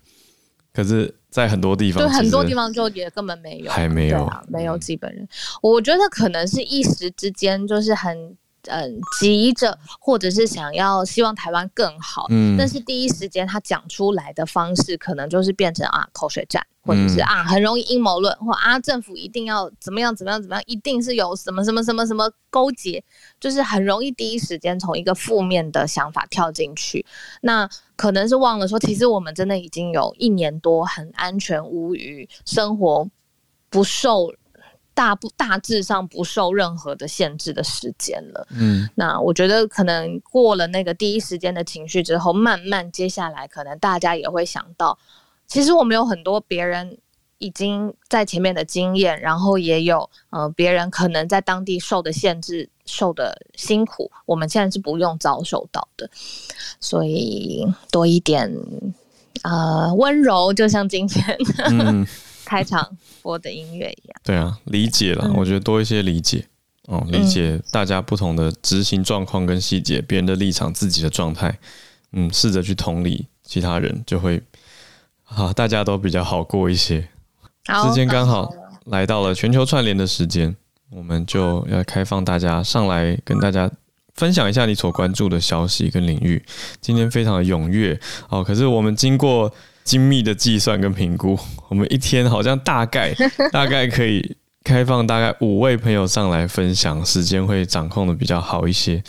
[0.72, 5.26] 可是，在很多地方，对很多地方就也根本没有，还没有，啊、没有基本人。
[5.62, 8.36] 我觉得可能是一时之间，就是很。
[8.64, 23.02] 嗯，急着或者是想要希望台湾更好，嗯，但是第一时间他讲出来的方式，可能就是变成啊口水战，或者是啊很容易阴谋论，或啊政府一定要怎么样怎么样怎么样，一定是有什么什么什么什么勾结，
[23.38, 27.04] 就是很容易第一时间从一个负面的想法跳进去，
[27.42, 33.08] 那可能是忘了说，其实我们真的已经有一年多很安全无虞，生活
[33.68, 34.32] 不受。
[34.92, 44.98] 大不大致上不受任何的限制的时间了，嗯，那我觉得可能过了那个第一时间的情绪之后，慢慢接下来可能大家也会想到，
[45.50, 46.96] 其实我们有很多别人
[47.36, 56.08] 已经在前面的经验，然后也有呃别人可能在当地受的限制、受的辛苦，我们现在是不用遭受到的，
[56.80, 58.50] 所以多一点
[59.42, 61.36] 呃温柔，就像今天。
[61.70, 62.06] 嗯。
[62.42, 66.44] 开场播的音乐一样，对啊，理解了，嗯，我觉得多一些理解
[66.88, 71.56] 哦，理解大家不同的执行状况跟细节，别人的立场、自己的状态，
[72.10, 74.42] 嗯，试着去同理其他人，就会
[75.34, 77.08] 啊，大家都比较好过一些。
[77.66, 78.52] 时间刚好
[78.86, 80.54] 来到了全球串联的时间，
[80.90, 83.70] 我们就要开放大家上来跟大家
[84.14, 86.42] 分享一下你所关注的消息跟领域。
[86.80, 89.52] 今天非常的踊跃哦，可是我们经过
[89.84, 91.38] 精密的计算跟评估，
[91.68, 93.14] 我们一天好像大概
[93.52, 99.02] 大概可以开放大概五位朋友上来分享，时间会掌控的比较好一些。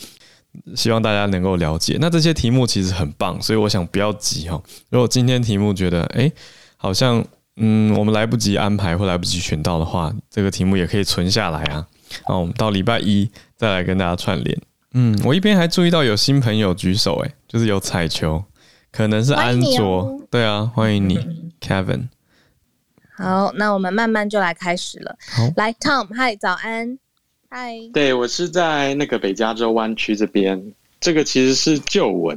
[0.76, 1.98] 希望大家能够了解。
[2.00, 4.62] 那这些题目其实很棒，所以我想不要急哈。
[4.90, 6.32] 如果今天题目觉得哎，
[6.78, 7.24] 好像
[7.56, 11.88] 嗯我们来不及安排或来不及选到的话，这个题目也可以存下来啊。
[12.24, 14.62] 好，我们到礼拜一再来跟大家串联。
[14.94, 18.44] 嗯，我一边还注意到有新朋友举手，哎，就是有彩球，
[18.92, 20.02] 可能是安卓。
[20.02, 22.10] 哦、对啊，欢迎你、嗯、，Kevin。
[23.16, 25.16] 好，那我们慢慢就来开始了。
[25.30, 26.98] 好，来，Tom，嗨，早安，
[27.52, 27.78] 嗨。
[27.92, 32.36] 对，我是在那个北加州湾区这边，这个其实是旧闻，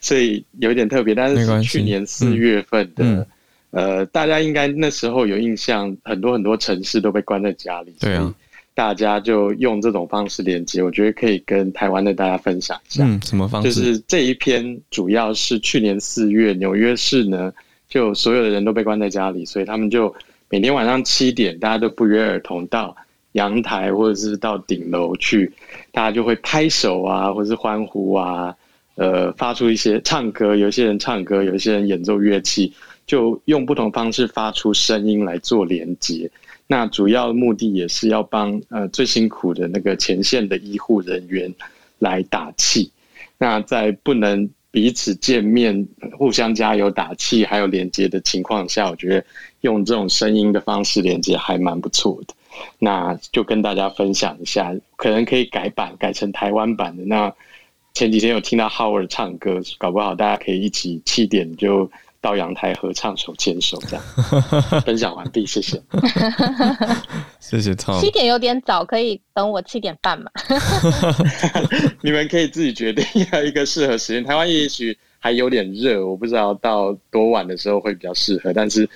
[0.00, 1.14] 所以有点特别。
[1.14, 3.24] 但是是去年四月份的，
[3.70, 7.94] 呃，大家应该那时候有印象，很多很多城市都被关在家里。
[8.00, 8.34] 对啊。
[8.74, 13.04] 大家就用这种方式连接，我觉得可以跟台湾的大家分享一下。
[13.06, 13.68] 嗯，什么方式？
[13.68, 17.52] 就是这一篇主要是去年四月纽约市呢，
[17.86, 20.12] 就所有的人都被关在家里，所以他们就
[20.48, 22.96] 每天晚上七点，大家都不约而同到
[23.32, 25.52] 阳台或者是到顶楼去，
[25.90, 28.54] 大家就会拍手啊，或者是欢呼啊，
[28.94, 32.72] 呃，发出一些唱歌，有些人唱歌，有些人演奏乐器，
[33.06, 36.30] 就用不同方式发出声音来做连接。
[36.66, 41.52] 那主要目的也是要帮呃最辛苦的那个前线的医护人员
[41.98, 42.90] 来打气。
[43.38, 49.24] 那在不能彼此见面、互相加油打气，还有连接的情况下，我觉得
[49.62, 52.34] 用这种声音的方式连接还蛮不错的。
[52.78, 57.04] 那就跟大家分享一下，可能可以改版改成台湾版的。
[57.04, 57.32] 那
[57.94, 61.90] 前几天有听到 Howard 唱歌，搞不好大家可以一起七点就。
[62.22, 65.82] 到阳台合唱手牵手这样，分享完毕，谢谢，
[67.40, 68.00] 谢谢 Tom。
[68.00, 70.30] 七点有点早，可以等我七点半嘛？
[72.00, 73.04] 你们可以自己决定
[73.44, 74.22] 一个适合时间。
[74.22, 78.88] 台湾也许还有点热，我不知道到多晚的时候会比较适合，但是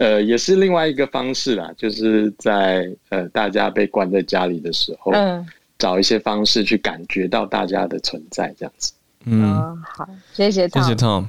[0.00, 5.46] 呃，也是另外一个方式啦，就是在呃大家被关在家里的时候，嗯，
[5.78, 8.92] 找一些方式去感觉到大家的存在，这样子。
[9.24, 11.26] 嗯，好，谢谢 Tom，谢谢 Tom。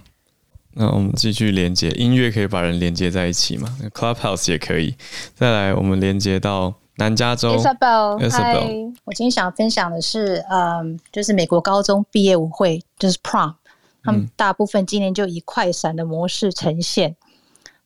[0.73, 4.95] 那我们继续连接音乐，可以把人连接在一起嘛？Clubhouse 也可以。
[5.35, 7.57] 再来，我们连接到南加州。
[7.57, 13.55] Isabel，Isabel，我今天想分享的是，嗯，就是美国高中毕业舞会，就是 Prom，
[14.03, 17.11] 他们大部分今年就以快闪的模式呈现。
[17.11, 17.15] 嗯、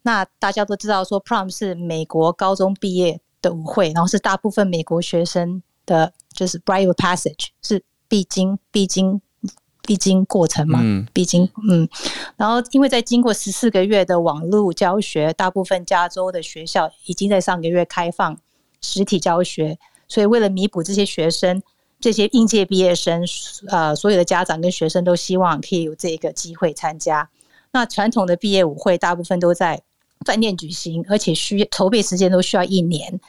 [0.03, 9.21] 那大家都知道，说 Prom 是美国高中毕业的舞会，然后是大部分美国学生的，就是 of Passage，是必经必经。
[9.85, 11.85] 必经过程嘛，嗯必经嗯，
[12.37, 18.39] 然后因为在经过十四个月的网络教学，大部分加州的学校已经在上个月开放
[18.79, 21.61] 实体教学，所以为了弥补这些学生，
[22.03, 23.23] 这些应届毕业生，
[23.69, 27.29] 呃，所有的家长跟学生都希望可以有这个机会参加。
[27.71, 29.81] 那传统的毕业舞会大部分都在
[30.25, 33.21] 饭店举行，而且需筹备时间都需要一年。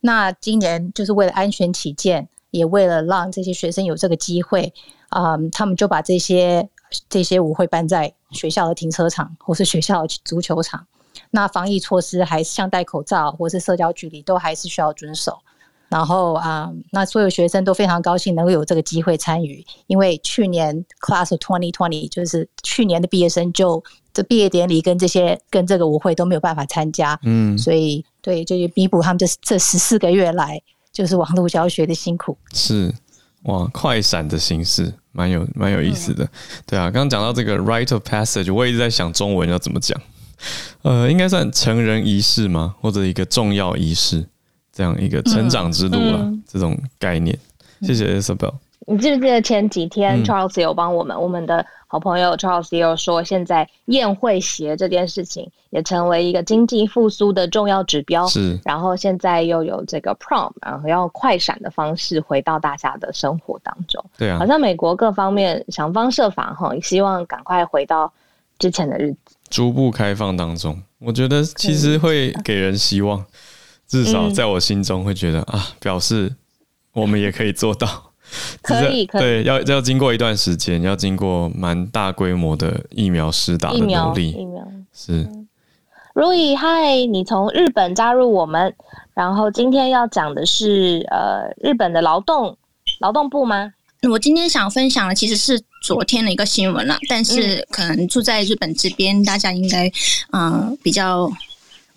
[0.00, 4.72] 那今年就是为了安全起见，也为了让这些学生有这个机会。
[5.08, 6.68] 啊、嗯，他们就把这些
[7.08, 10.86] 这些舞会办在学校的停车场或是学校的足球场。
[11.32, 15.36] 那防疫措施还是像戴口罩或是社交距离都还是需要遵守。
[15.90, 23.82] 然后啊、嗯，那所有学生都非常高兴能够有这个机会参与，因为去年 Class of 2020就是去年的毕业生就
[24.14, 27.18] 这毕业典礼跟这些跟这个舞会都没有办法参加。
[27.24, 30.58] 嗯，所以对，就弥补他们这这十四个月来
[30.92, 32.38] 就是网络教学的辛苦。
[32.54, 32.94] 是。
[33.44, 36.28] 哇，快闪的形式蛮有蛮有意思的，
[36.66, 36.90] 对啊。
[36.90, 39.98] 刚刚讲到这个 rite of passage，我也一直在想中文要怎么讲。
[40.82, 42.74] 呃，应该算成人仪式吗？
[42.82, 44.28] 或者一个重要仪式，
[44.72, 47.38] 这样一个成长之路啊，嗯嗯、这种概念。
[47.82, 48.54] 谢谢 Isabel。
[48.86, 58.26] 你记不记得前几天 Charles 有帮我们，嗯、我们的好朋友 Charles 也有说，现在宴会鞋这件事情也成为一个经济复苏的重要指标。
[58.26, 64.04] 是，然后现在又有这个 Prom，然后要快闪的方式回到大家的生活当中。
[64.18, 68.12] 对啊，好像美国各方面想方设法哈，希望赶快回到
[68.58, 69.36] 之前的日子。
[69.50, 73.24] 逐步开放当中，我觉得其实会给人希望，
[73.90, 76.32] 至少在我心中会觉得、嗯、啊，表示
[76.92, 78.12] 我们也可以做到。
[78.62, 84.30] 可以，可以，对，要要经过一段时间，要经过蛮大规模的疫苗施打的努力。
[84.30, 84.64] 疫苗
[84.94, 85.28] 是。
[86.14, 88.72] 如意，嗨，你从日本加入我们，
[89.14, 92.56] 然后今天要讲的是呃日本的劳动
[93.00, 93.72] 劳动部吗？
[94.08, 99.88] 我今天想分享的其实是昨天的一个新闻了，但是可能住在日本这边，大家应该
[100.30, 101.28] 嗯、呃、比较。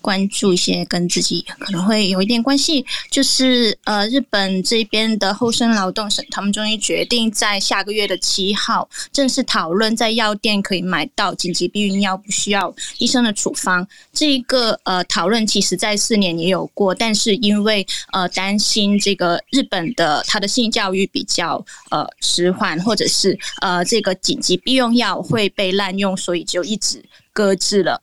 [0.04, 13.88] 关注一些跟自己可能会有一点关系，就是呃，日本这边的厚生劳动省，他们终于决定在下个月的七号正式讨论，在药店可以买到紧急避孕药，不需要医生的处方。
[14.12, 27.02] 这个呃讨论其实在四年也有过，但是因为呃担心这个日本的他的性教育比较呃迟缓，或者是呃这个紧急避孕药会被滥用，所以就一直
[27.32, 27.98] 搁置了。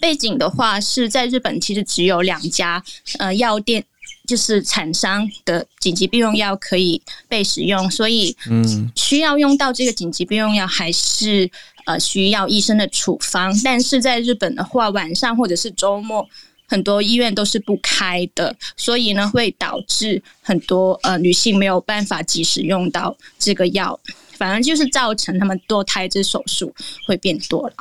[0.00, 2.82] 背景的话是在日本，其实只有两家
[3.18, 3.84] 呃药店，
[4.26, 11.50] 就是产商的紧急避孕药可以被使用，所以嗯，需要用到这个紧急避孕药还是
[11.84, 13.54] 呃需要医生的处方。
[13.62, 16.26] 但是在日本的话，晚上或者是周末，
[16.66, 23.98] 很多医院都是不开的，所以呢会导致很多呃女性没有办法及时用到这个药，
[24.38, 26.72] 反而就是造成他们堕胎这手术
[27.06, 27.74] 会变多了。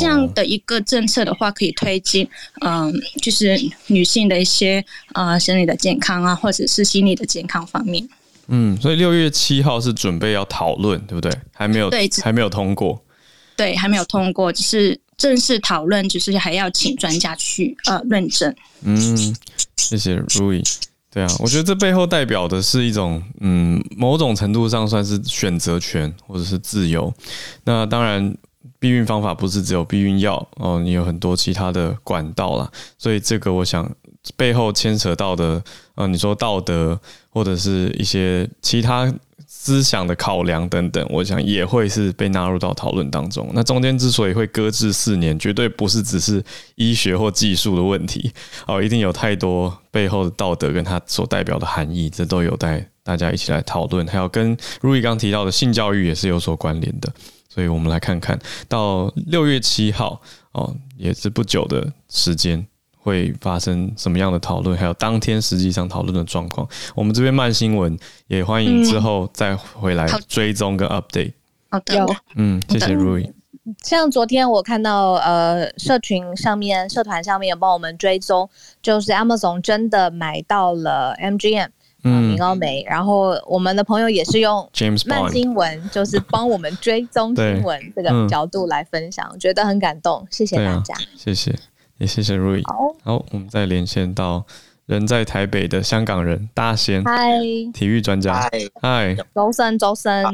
[0.00, 2.26] 这样的一个政策的话，可以推进，
[2.64, 3.54] 嗯，就是
[3.88, 8.08] 女性的一些呃生理的健康啊，或者是心理的健康方面。
[8.48, 11.30] 嗯，所以六月七号是准备要讨论，对不对？
[11.52, 12.98] 还没有，对，还没有通过。
[13.54, 18.54] 对，还没有通过，就是正式讨论，就是还要请专家去呃论证。
[18.82, 19.36] 嗯，
[19.76, 20.64] 谢谢 Rui。
[21.10, 27.12] 对啊，我觉得这背后代表的是一种，嗯，某种程度上算是选择权或者是自由。
[27.64, 28.34] 那当然。
[28.86, 33.90] 避孕方法不是只有避孕药哦，你有很多其他的管道啦，所以这个我想
[34.36, 35.60] 背后牵扯到的，
[35.96, 36.96] 呃，你说道德
[37.28, 39.12] 或者是一些其他
[39.44, 43.50] 思想的考量等等，我想也会是被纳入到讨论当中。
[43.54, 46.40] 那中间之所以会搁置四年，绝对不是只是
[46.76, 48.30] 医学或技术的问题
[48.68, 57.12] 哦，一定有太多背后的道德跟它所代表的含义，这都有待大家一起来讨论，还有跟如意刚提到的性教育也是有所关联的。
[57.56, 58.38] 所以我们来看看
[58.68, 60.20] 到六月七号
[60.52, 62.66] 哦，也是不久的时间，
[62.98, 66.68] 会发生什么样的讨论，还有当天实际上讨论的状况。
[66.94, 71.32] 我们这边慢新闻也欢迎之后再回来追踪跟 update。
[71.70, 73.32] 好的，嗯，谢谢 Rui。
[73.82, 78.50] 像昨天我看到呃，社群上面、社团上面有帮我们追踪，
[78.82, 81.70] 就是 Amazon 真的买到了 MGM。
[82.06, 84.70] 嗯，米高梅，然后我们的朋友也是用
[85.06, 91.52] 慢新闻，就是帮我们追踪新闻这个角度来分享，嗯、觉得很感动，谢谢大家，啊、谢谢，
[91.98, 92.62] 也谢谢 Rui。
[92.64, 94.44] 好，好，我们再连线到
[94.86, 97.40] 人在台北的香港人大仙，嗨，
[97.74, 98.48] 体育专家，
[98.80, 100.24] 嗨，周深，周深，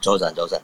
[0.00, 0.58] 周深，周深，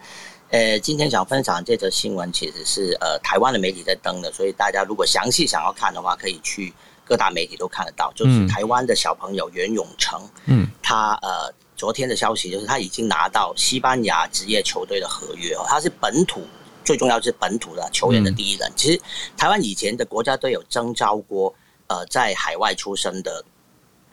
[0.48, 6.72] 呃，今天想分享这则新闻，其实是呃台湾的媒体在登的，所以大家如果详细想要看的话，可以去。
[7.08, 16.46] 各大媒体都看得到，就是台湾的小朋友袁永成，嗯，他呃昨天的消息就是他已经拿到西班牙职业球队的合约哦，他是本土
[16.84, 18.70] 最重要是本土的球员的第一人。
[18.76, 19.00] 其实
[19.36, 21.54] 台湾以前的国家队有征召过
[21.86, 23.42] 呃在海外出生的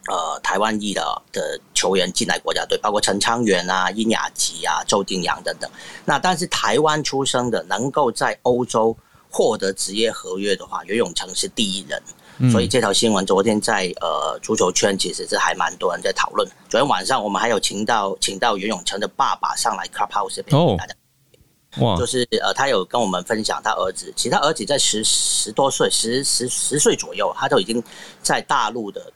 [0.07, 5.69] 呃台湾裔的的球员进来国家队，包括陈昌元啊、殷雅吉啊、周定洋等等。
[6.05, 8.95] 那但是台湾出生的能够在欧洲
[9.29, 12.01] 获得职业合约的话，袁永成是第一人。
[12.51, 16.45] 所以这条新闻昨天在呃足球圈其实是还蛮多人在讨论。
[16.67, 20.95] 昨天晚上我们还有请到请到袁永成的爸爸上来 Clubhouse 陪大家，
[21.81, 27.81] 哇，就是呃他有跟我们分享他儿子，其实他儿子在十十多岁十十十岁左右，他都已经
[28.21, 29.11] 在大陆的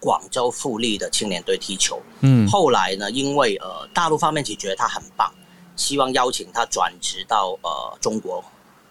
[0.00, 2.02] 广州富力的青年队踢球。
[2.20, 5.32] 嗯，后来呢，因为呃大陆方面其实觉得他很棒，
[5.76, 8.42] 希望邀请他转职到呃中国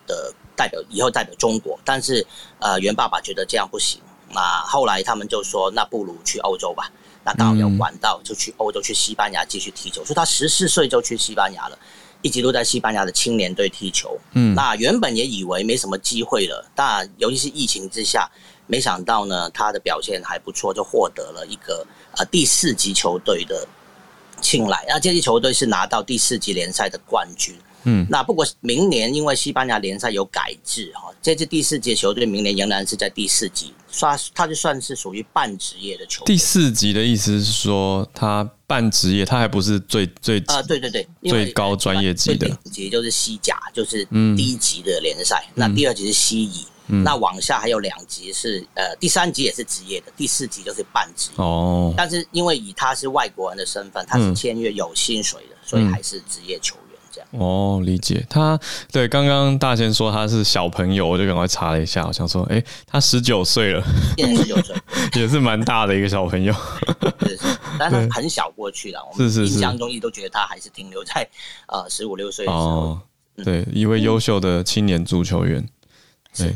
[0.07, 0.34] 的。
[0.60, 2.28] 代表以后代表中国，但是
[2.60, 4.01] 呃，袁爸爸觉得这样不行。
[4.34, 6.91] 那后来他们就说，那不如去欧洲吧。
[7.24, 10.03] 那刚好有管道，就去欧洲，去西班牙继续踢球。
[10.03, 11.80] 所以他十四岁就去西班牙了，
[12.22, 14.20] 一直都在西班牙的青年队踢球。
[14.34, 18.30] 嗯，那原本也以为没什么机会了，但尤其是疫情之下，
[18.68, 21.88] 没想到呢，他的表现还不错，就获得了一个
[22.18, 23.66] 呃第四级球队的
[24.41, 24.84] 青睐。
[24.89, 27.55] 那这支球队是拿到第四级联赛的冠军。
[27.84, 36.36] 嗯，那不过明年因为西班牙联赛有改制哈，这支第四级球队明年仍然是在第四级，算他就算是属于半职业的球队。
[36.36, 44.05] 第四级的意思是说，他半职业，他还不是最最啊，对对对，最高专业级的级就是西甲，就是
[44.36, 45.45] 第一级的联赛。
[45.49, 51.93] 嗯、那第二级是西乙，嗯、那往下还有两级是呃，第三级也是职业的，第四级就是半职哦。
[51.95, 56.88] 但是因为以他是外国人的身份，他是签约有薪水的，嗯、所以还是职业球员。
[57.32, 58.25] 哦，理解。
[58.30, 58.59] 他
[58.91, 63.84] 对刚刚大仙说他是小朋友，我就赶快查了一下，我想说，哎、欸，他十九岁了，
[64.17, 64.75] 十九岁
[65.15, 66.53] 也是蛮大的一个小朋友，
[67.21, 68.99] 是是，但是很小过去了。
[69.11, 71.27] 我们印象中一直都觉得他还是停留在
[71.67, 72.63] 呃十五六岁的时候。
[72.63, 73.01] 哦，
[73.43, 75.63] 对，一位优秀的青年足球员。
[76.36, 76.55] 对，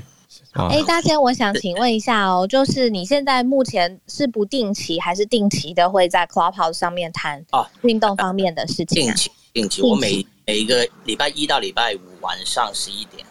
[0.54, 9.04] 哎，大仙，我想请问一下哦，就是你现在目前是不定期还是定期的会在 Clubhouse 上面谈啊运动方面的事情？
[9.04, 13.26] 定期，定期，我每每一个礼拜一到礼拜五晚上十一点。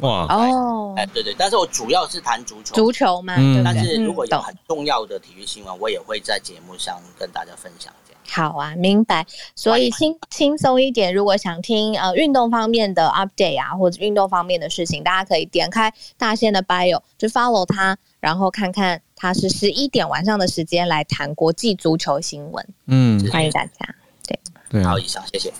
[0.00, 7.92] 哇哦，哎，对对，但是我主要是谈足球，足球嘛，但是如果有很重要的体育新闻，我也会在节目上跟大家分享。
[8.30, 9.26] 好啊，明白。
[9.56, 22.68] 所以轻轻松一点，如果想听呃运动方面的 update 啊，或者运动方面的事情，大家可以点开大仙的 bio，就 follow 他，然后看看他是十一点晚上的时间来谈国际足球新闻。
[22.86, 23.94] 嗯，欢迎大家。
[24.26, 24.38] 对，
[24.68, 25.52] 对好，以上，谢谢，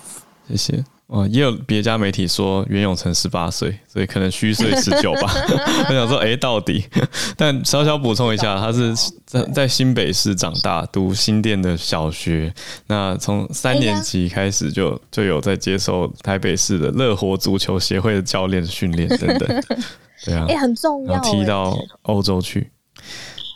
[0.47, 0.98] 谢谢。
[1.09, 5.33] 哦，也有别家媒体说袁永成十八岁，所以可能虚岁十九吧。
[5.89, 6.85] 我想说，哎、欸，到底？
[7.35, 8.93] 但稍稍补充一下，他是
[9.25, 12.53] 在在新北市长大，读新店的小学。
[12.85, 19.63] 那从三年级开始就就有在接受台北市的乐活足球协会的教练训练等等。
[20.23, 21.19] 对啊，也、欸、很重要。
[21.21, 22.69] 踢到欧洲去。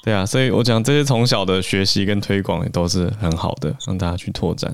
[0.04, 4.74] 对啊，所以我讲这些从小的学习跟推广也都是很好的，让大家去拓展。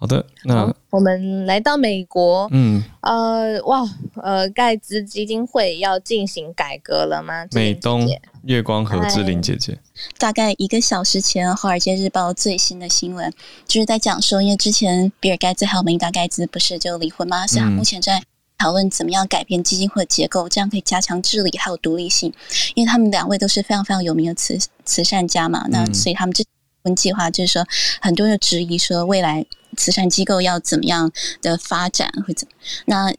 [0.00, 3.86] 好的，那我们来到美国，嗯，呃，哇，
[4.22, 7.46] 呃，盖茨基金会要进行改革了吗？
[7.52, 8.08] 美东
[8.44, 9.78] 月光和志玲姐姐，
[10.16, 13.30] 大概一个小时前，《华尔街日报》最新的新闻
[13.66, 17.46] 就是在讲说，因为之前比尔盖茨还有梅琳达盖茨不是就离婚吗？
[17.46, 18.22] 所以目前在
[18.56, 22.32] 讨论怎么样改变基金会的结构，这样可以加强治理还有独立性，
[22.74, 26.42] 因为他们两位都是非常非常有名的慈慈善家嘛，那所以他们这
[26.82, 27.66] 婚计划就是说，
[28.00, 29.46] 很多人质疑说未来。
[29.76, 32.52] 慈善机构要怎么样的发展会怎么？
[32.86, 33.14] 那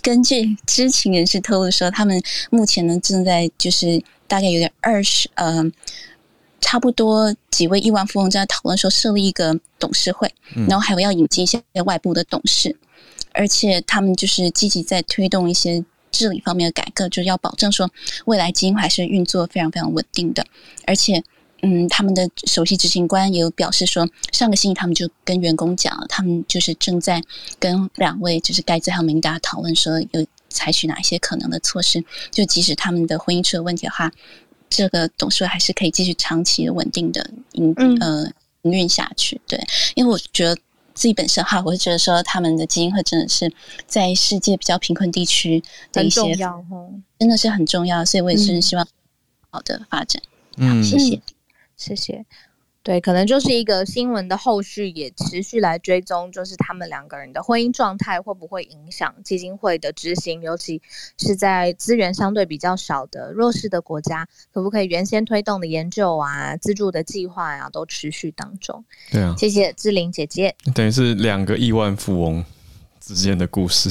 [0.00, 5.64] 根据知情人士透露说，他们目前呢正在就是大概有点二十呃，
[6.60, 10.32] 差不多几位亿万富翁在讨论说设立一个董事会，
[10.68, 12.76] 然后还有要引进一些外部的董事，
[13.32, 17.90] 而且他们就是积极在推动一些治理方面的改革，就是要保证说
[18.26, 20.46] 未来基金还是运作非常非常稳定的，
[20.86, 21.24] 而且。
[21.62, 27.22] 嗯，他们的首席执行官也有表示说，上个星期他们就跟员工讲了，他们就是正在
[27.58, 34.10] 跟两位就是盖茨和梅琳达讨论说，有采取哪一些可能的措施，就即使他们的婚姻出了问题的话，
[34.68, 38.24] 这个董事会还是可以继续长期稳定的营呃
[38.62, 39.40] 营运下去。
[39.46, 39.62] 对，
[39.94, 40.56] 因为我觉得
[40.94, 43.52] 自己本身哈，我会觉得说他们的基金会真的是
[43.86, 46.64] 在世界比较贫困地区的一些很重要，
[47.18, 48.86] 真的是很重要，所以我也是希望
[49.50, 50.22] 好的发展。
[50.56, 51.20] 嗯，谢谢。
[51.80, 52.26] 谢谢，
[52.82, 60.82] 对，可能就是一个新闻的后续，也持续来追踪，就是他们两个人的婚姻状态会不会影响基金会的执行，尤其
[61.16, 68.84] 是在资源相对比较少的弱势的国家，可不可以原先推动的研究啊、资助的计划啊，都持续当中。
[69.10, 72.44] 对啊，谢谢志玲姐姐，等于是两个亿万富翁
[73.00, 73.90] 之间的故事。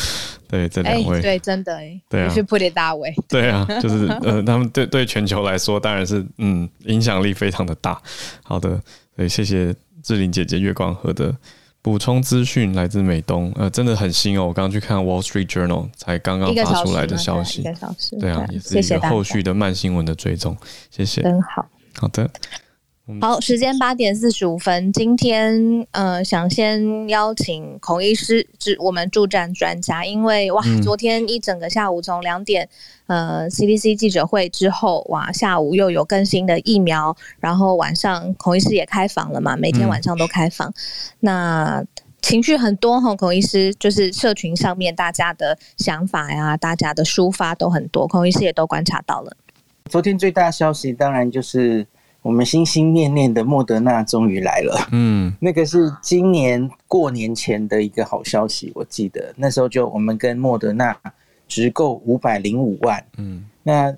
[0.48, 8.00] 对这两位、欸，对，真的哎，对啊，是普里大伟，对啊， 就是呃，他们对对全球来说，当然是嗯，影响力非常的大。
[8.42, 8.80] 好的，
[9.14, 11.36] 对，谢谢志玲姐姐月光河的
[11.82, 14.46] 补充资讯，来自美东，呃，真的很新哦。
[14.46, 20.56] 我刚刚去看 Wall Street Journal 才刚刚发出来的消息，一个小时，对啊，也是一个后续的慢新闻的追踪，
[20.90, 22.26] 谢谢，真好，好的。
[23.22, 24.92] 好，时间八点四十五分。
[24.92, 30.04] 今天呃，想先邀请孔医师，是我们助战专家。
[30.04, 32.68] 因为哇，昨天一整个下午从两点
[33.06, 40.68] 呃 CDC 记者会之后，哇，下午又有更新的疫苗，然后晚上孔医师也开房了嘛，每天晚上都开房。
[40.68, 40.74] 嗯、
[41.20, 41.84] 那
[42.20, 49.34] 情绪很多哈，孔医师就是社群上面大家的想法呀，大家的抒发都很多，孔医师也都观察到了。
[49.88, 51.86] 昨天最大消息当然就是。
[52.22, 59.32] 我们心心念念的莫德纳终于来了，嗯，那个是今年过年前的一个好消息，我记得。
[59.36, 60.96] 那时候就我们跟莫德纳
[61.46, 63.94] 直购五百零五万，嗯，那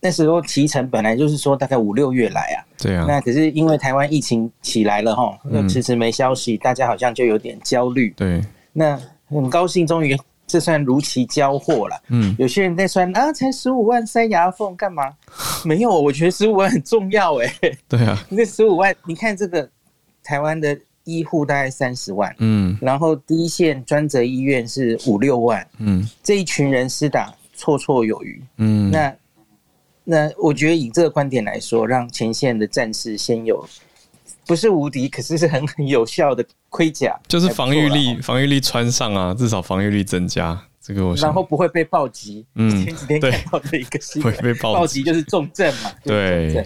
[0.00, 8.40] 那时候提成本来就是说大概五六月来啊，对啊，那可是因为台湾疫情起来了哈，那迟迟没消息，大家好像就有点焦虑，对，
[8.72, 8.98] 那
[9.28, 10.16] 很高兴终于。
[10.46, 12.00] 这算如期交货了。
[12.08, 15.12] 嗯，有些人在算啊，才十五万塞牙缝干嘛？
[15.64, 17.52] 没有，我觉得十五万很重要哎。
[17.88, 19.68] 对啊，那十五万，你看这个
[20.22, 29.14] 台湾的医护大概三十万，嗯，然后第一线专责医院是五六万，嗯，这一群人施打绰绰有余，嗯，那
[30.04, 33.66] 那我觉得以这个观点来说，让前线的战士先有。
[34.46, 40.58] 不是无敌，可是是很很有效的盔甲，就是防御力，防御力穿上啊，至少防御力增加。
[40.80, 42.46] 这个我想，然后不会被暴击。
[42.54, 45.90] 嗯，前几天看到的一个新闻，会被暴击就是重症嘛。
[46.04, 46.64] 对，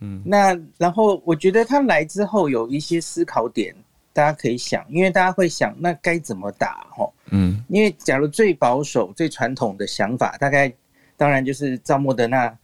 [0.00, 3.74] 嗯，那然后我觉得他来之后有一些思考点，
[4.12, 6.86] 大家可以想，因为大家会想，那该怎么打？
[6.90, 10.70] 哈，嗯，因为假如最保守、最传统的想法，大概
[11.16, 12.54] 当然就是照莫德纳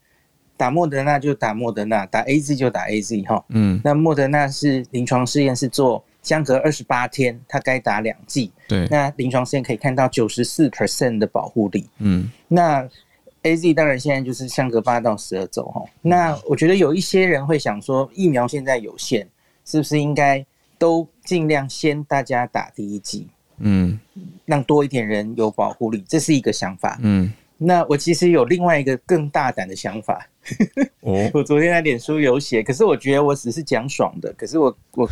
[0.60, 3.42] 打莫德纳就打莫德纳，打 AZ 就打 AZ 哈。
[3.48, 8.52] 嗯，那莫德纳是临床试验是做相隔二十八天，它该打两剂。
[8.68, 11.88] 对，那临床试验可以看到九十四 percent 的保护力。
[12.00, 12.86] 嗯，那
[13.42, 15.82] AZ 当然现在就是相隔八到十二周哈。
[16.02, 19.26] 那我觉得有一些人会想说，疫苗现在有限，
[19.64, 20.44] 是不是应该
[20.76, 23.26] 都尽量先大家打第一剂？
[23.62, 23.98] 嗯，
[24.44, 26.98] 让多一点人有保护力，这是一个想法。
[27.02, 27.32] 嗯，
[27.62, 30.26] 那我其实有另外一个更大胆的想法。
[31.00, 35.06] 哦，我昨天在脸书有写，可是我觉得我只是讲爽的，可是我我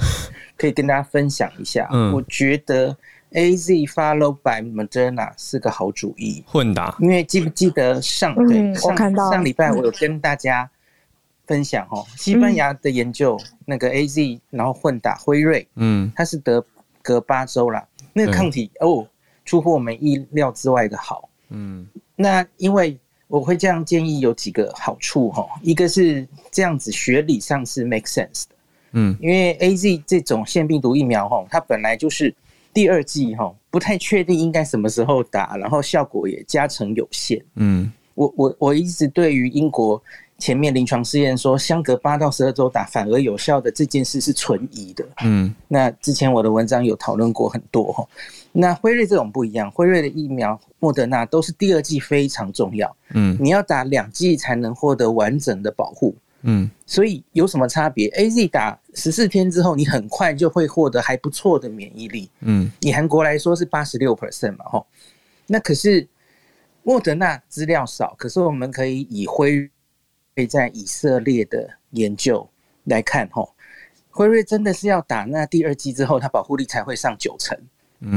[0.57, 1.86] 可以跟大家分享一下。
[1.92, 2.96] 嗯，我觉得
[3.32, 6.96] AZ follow by Moderna 是个好主意，混打。
[7.01, 10.68] 因为记不记得上对上上礼拜我有跟大家
[11.46, 16.64] 分享哦，西班牙的研究那个 AZ 然后混打辉瑞，嗯，它是得
[17.03, 17.86] 隔八周啦。
[18.14, 19.07] 那个抗体哦，
[19.44, 21.28] 出乎我们意料之外的好。
[21.51, 21.86] 嗯，
[22.21, 22.99] 那因为
[23.29, 28.57] 我会这样建议有几个好处哈，一个是这样子学理上是 make sense 的。
[28.93, 32.35] 嗯，因为 AZ 这种腺病毒疫苗哈，它本来就是
[32.75, 37.41] 第二季哈，不太确定应该什么时候打，然后效果也加成有限。
[37.55, 40.03] 嗯，我我我一直对于英国。
[40.39, 45.05] 前面临床试验说，相隔八到十二周打反而有效的这件事是存疑的。
[45.24, 48.07] 嗯，那之前我的文章有讨论过很多哈。
[48.53, 52.97] 那辉瑞这种不一样，辉瑞的疫苗、莫德纳都是第二剂非常重要。
[53.14, 56.14] 嗯，你要打两剂才能获得完整的保护。
[56.43, 62.30] 嗯，所以有什么差别？AZ 打十四天之后，你很快就会获得还不错的免疫力。
[62.43, 64.86] 嗯，以韩国来说是八十六 percent 嘛，吼。
[65.49, 66.07] 那可是
[66.84, 69.68] 莫德纳资料少，可是我们可以以辉。
[70.39, 72.49] 可以在以色列的研究
[72.84, 73.53] 来看，吼，
[74.09, 77.59] 辉瑞真的是要打那第二剂之后，它保护力才会上九成。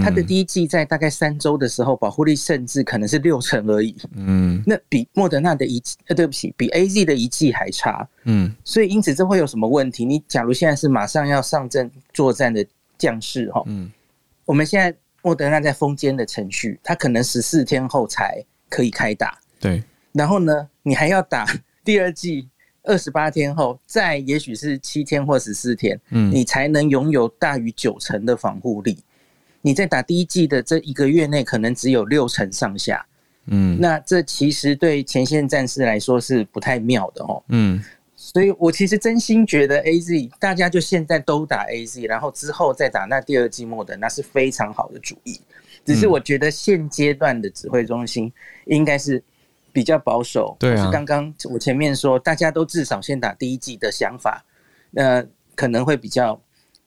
[0.03, 3.95] 它的第一剂在大概三周的时候，保护力甚至可能是六成而已。
[4.13, 8.07] 嗯，那比莫德纳的一剂，呃，对不起，比 AZ 的一剂还差。
[8.25, 10.05] 嗯，所以因此这会有什么问题？
[10.05, 12.63] 你假如现在是马上要上阵作战的
[12.99, 13.91] 将士，哈，嗯，
[14.45, 19.39] 我们现在莫德纳在封监的程序，它可能十四天后才可以开打。
[19.59, 21.47] 对，然后呢，你还要打。
[21.83, 22.47] 第二季
[22.83, 28.97] 二十八天后，再也许是七天或十四天，嗯，你才能拥有大于九成的防护力。
[29.61, 33.05] 你在打第一季的这一个月内，可能只有六成上下，
[33.45, 37.83] 嗯，那这其实对前线战士来说是不太妙的哦，嗯，
[38.15, 45.39] 所以我其实真心觉得 AZ 大家就现在都打 AZ，然后之后再打那第二季末的，那是非常好的主意。
[45.85, 48.31] 只是我觉得现阶段的指挥中心
[48.65, 49.23] 应该是。
[49.73, 50.89] 比较保守，对啊。
[50.91, 54.43] 刚刚我前面说，大家都至少先打第一季的想法，
[54.95, 56.39] 呃，可能会比较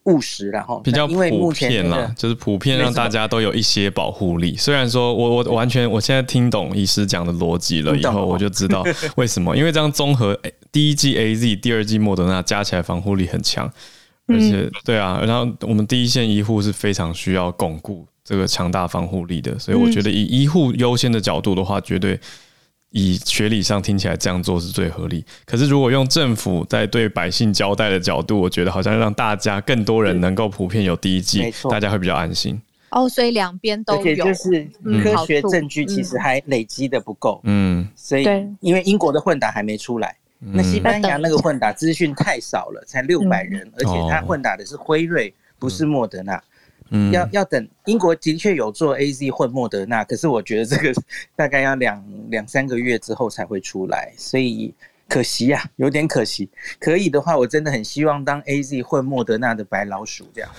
[0.04, 4.54] 务实，然后比较普遍啦，就是普遍让大家都有一些保护力。
[4.54, 8.84] 虽然说我我完全我现在听懂医师讲的逻辑了，以后我就知道
[9.16, 10.38] 为什么，因为这样综合
[10.70, 13.66] 第一季 AZ、第二季莫德纳加起来防护力很强，
[14.26, 22.20] 而且对啊，然后我们第一线医护是非常需要巩固这个强大防护力的，所以我觉得以医护优先的角度的话，绝对。
[22.96, 32.60] 以学理上听起来这样做是最合理，可是如果用政府在对百姓交代的角度，我觉得好像让大家更多人能够普遍有第一季，大家会比较安心。
[32.90, 34.70] 哦，所以两边都有，而且就是
[35.02, 37.40] 科学证据其实还累积的不够。
[37.42, 38.24] 嗯，所以
[38.60, 46.36] 因为英国的混打还没出来，那西班牙那个混打资讯太少了，才六百人，而且他混打的是辉瑞，不是莫德纳。
[46.36, 46.42] 嗯，
[47.12, 50.92] 要要等英国的确有做 AZ 混莫德纳，可是我觉得这个
[51.34, 54.72] 大概要两两三个月之后才会出来，所以
[55.08, 56.48] 可惜呀、啊，有点可惜。
[56.78, 60.50] 可以的话，我真的很希望当 AZ 混莫德纳的白老鼠这样。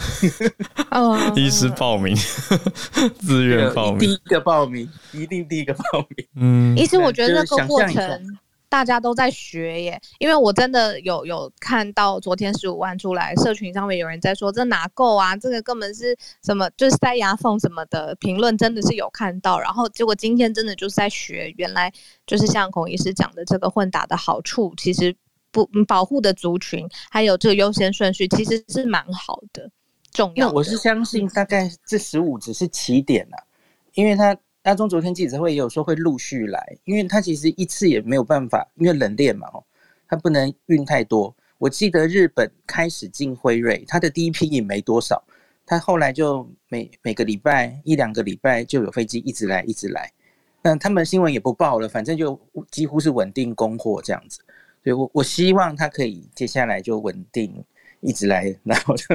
[0.91, 2.15] 哦，医师报名，
[3.19, 6.27] 自愿报名，第一个报名，一定第一个报名。
[6.35, 8.37] 嗯，医师，我觉得那个过程。
[8.75, 15.33] 大家都在学耶，因为我真的有有看到昨天十五万出来，社群上面有人在说这哪够啊？
[15.33, 16.13] 这个根本是
[16.43, 16.69] 什么？
[16.75, 19.57] 就是塞牙缝什么的评论，真的是有看到。
[19.57, 21.89] 然后结果今天真的就是在学，原来
[22.27, 25.15] 就是像孔医师讲的，这个混打的好处，其实
[25.51, 29.71] 不保护的族群，还有这个优先顺序，其实是蛮好的，
[30.11, 30.51] 重要的。
[30.51, 33.37] 那我是相信，大概这十五只是起点了，
[33.93, 34.37] 因为他。
[34.65, 39.63] 大中昨天记者会也有说会陆续来，因为他其实一次也没有办法，因为冷链嘛，哦，
[40.07, 41.31] 他不能运太多。
[41.59, 45.23] 我记得日本开始进辉瑞，他的第一批也没多少，
[45.67, 50.11] 他后来就每每个礼拜一两个礼拜就有飞机一直来一直来，
[50.63, 52.41] 那他们新闻也不报了，反正就
[52.71, 54.39] 几乎是稳定供货这样子。
[54.83, 57.63] 所以我我希望他可以接下来就稳定
[57.99, 59.05] 一直来，然后就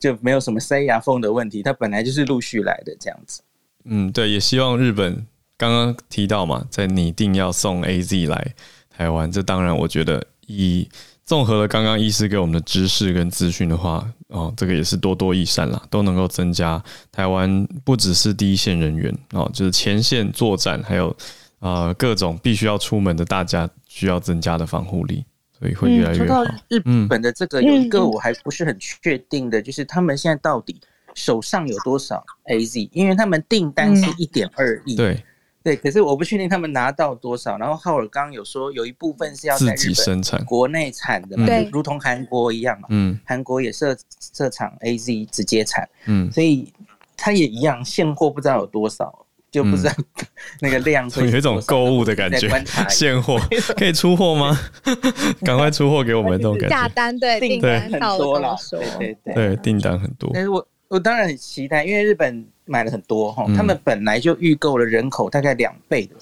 [0.00, 3.40] 就没有什么塞牙缝的问题，他本来就是陆续来的这样子。
[3.86, 5.26] 嗯，对，也希望日本
[5.56, 8.54] 刚刚提到嘛，在拟定要送 AZ 来
[8.90, 10.88] 台湾，这当然我觉得以
[11.24, 21.16] 综合了刚刚医师给我们的知识跟资讯的话，哦，这个也是多多益善啦，都能够增加台湾不只是第一线人员哦，就是前线作战，还有
[21.58, 25.24] 呃各种必须要出门的大家需要增加的防护力，
[25.58, 26.44] 所以会越来越好。
[26.68, 30.80] 日本的这个有一个我还不是很确定的，就是他们现在到底
[31.16, 32.88] 手上有多少 AZ？
[32.92, 34.94] 因为他们订单是一点二亿。
[34.94, 35.20] 对。
[35.64, 37.58] 对，可是我不确定他们拿到多少。
[37.58, 42.86] 然后浩尔刚刚有说，有一部分是要自己生产国内产的嘛，就如同韩国一样嘛。
[42.90, 43.96] 嗯，韩国也设
[44.32, 45.88] 设厂 AZ 直接产。
[46.04, 46.72] 嗯，所以
[47.16, 49.92] 它也一样，现货不知道有多少，就不知道
[50.62, 51.28] 那个量会。
[51.28, 52.48] 有一种购物的感觉，
[52.88, 53.36] 现货
[53.76, 54.56] 可以出货吗？
[55.42, 56.76] 赶快出货给我们这种感觉。
[56.76, 60.30] 下单对订单很多了，对对对，对订单很多。
[60.32, 62.46] 但是我我当然很期待，因为日本。
[62.68, 66.16] 买了很多哈，他们本来就预购了人口大概两倍的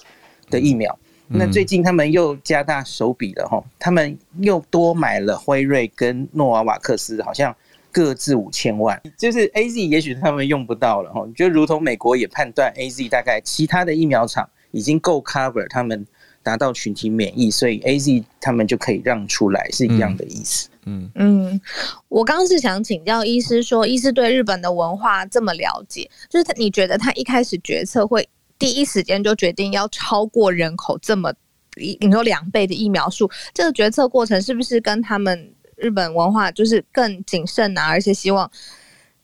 [0.47, 0.95] 的疫苗，
[1.29, 7.51] 嗯、那最近他们又加大手笔了哈，他们又多买了辉瑞跟诺瓦瓦克斯，好像
[7.91, 16.05] 各自五千万，就是 A Z 也许他们用不到了哈，就如同美国也判断 A Z 大概其他的疫苗厂已经够 cover 他们。
[16.45, 20.69] 达到群体免疫，所以 AZ 他们就可以让出来，是一样的意思。
[20.85, 21.59] 嗯嗯，
[22.07, 28.29] 我刚刚是想请教医师说，医师对日本的文化这么了解，就是你觉得他一开始决策会
[28.59, 31.33] 第一时间就决定要超过人口这么
[31.75, 38.49] 你说两倍的疫苗数，这个决策过程是不是跟他们日本文化就是更谨慎啊，而且希望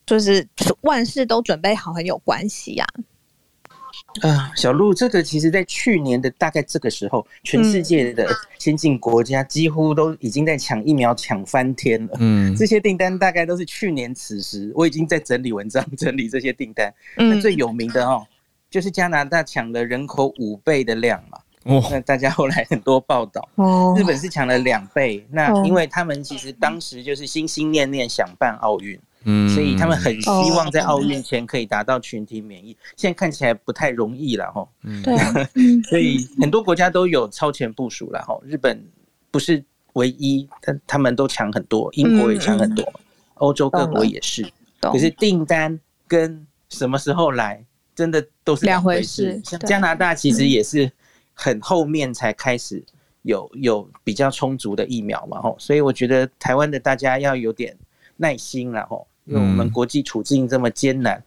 [0.07, 0.45] 就是
[0.81, 2.85] 万事都准备好很有关系呀？
[2.95, 3.03] 啊，
[4.55, 8.27] 小鹿，这个其实，在去年的大概这个时候，全世界的
[8.59, 12.17] 先进国家几乎都已经在抢疫苗，抢翻天了。
[12.19, 16.93] 嗯，这些订单大概都是去年此时，我已经在整理文章，整理这些订单。
[17.15, 18.25] 那最有名的哦，
[18.69, 21.37] 就是加拿大抢了人口五倍的量嘛。
[21.63, 23.47] 哦，那大家后来很多报道。
[23.55, 25.25] 哦，日本是抢了两倍。
[25.29, 28.99] 那因为他们其实当时就是心心念念想办奥运。
[29.23, 34.67] 嗯，所以他们很希望在奥运前可以达到群体免疫，现在看起来不太容易了哈。
[34.83, 35.15] 嗯，对，
[35.89, 38.39] 所以很多国家都有超前部署了哈。
[38.43, 38.83] 日本
[39.29, 39.63] 不是
[39.93, 42.83] 唯一，但他们都强很多，英国也强很多，
[43.35, 44.49] 欧洲各国也是。
[44.81, 47.63] 可是订单跟什么时候来，
[47.93, 49.39] 真的都是两回事。
[49.43, 50.91] 像加拿大其实也是
[51.33, 52.83] 很后面才开始
[53.21, 55.55] 有有比较充足的疫苗嘛哈。
[55.59, 57.77] 所以我觉得台湾的大家要有点
[58.17, 58.99] 耐心了哈。
[59.31, 61.17] 因为我们国际处境这么艰难，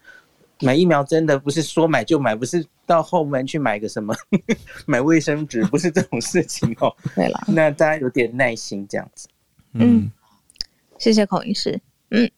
[0.60, 4.14] 嗯、买疫苗真的不是说买就买，不是到后门去买个什么
[4.86, 6.94] 买卫生纸，不是这种事情哦。
[7.16, 9.26] 对了，那大家有点耐心这样子。
[9.72, 10.10] 嗯，
[10.98, 11.80] 谢谢孔医师。
[12.10, 12.30] 嗯。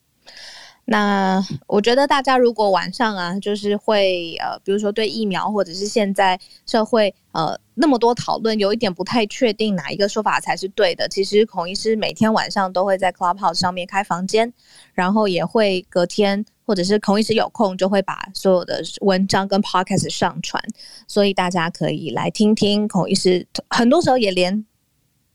[0.89, 11.09] 那我觉得大家如果晚上啊，就是会呃，比如说对疫苗或者是现在社会呃那么多讨论，有一点不太确定哪一个说法才是对的。
[11.09, 14.53] 其实孔医师每天晚上都会在 Clubhouse 上面开房间，
[14.95, 20.63] 然后也会隔天或者是孔医师有空就会把所有的文章跟 Podcast 上传，
[21.09, 24.65] 所以大家可以来听听孔医师，很多时候也连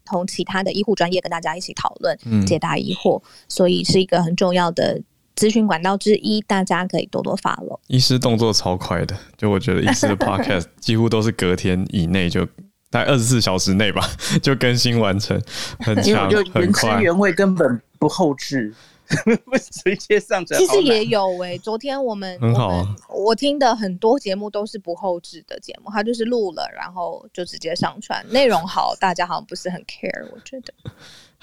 [0.05, 5.01] 同其他的医护专业跟大家一起讨论解答疑惑，所以是一个很重要的。
[5.35, 7.79] 咨询管道之一，大家可以多多 follow。
[7.87, 12.47] 医师动作超快的，就我觉得医师的 podcast 几乎都是隔天以内就
[12.89, 14.01] 在二十四小时内吧
[14.43, 15.41] 就更新完成，
[15.79, 18.73] 很强，原汁原味，根本不后置，
[19.83, 20.59] 直接上传。
[20.59, 30.73] 其实也有诶、欸，昨天我们很好、啊我，我听的很多节目都是不后置的节目，它就是录了，然后就直接上传，内容好，大家好像不是很 care，我觉得。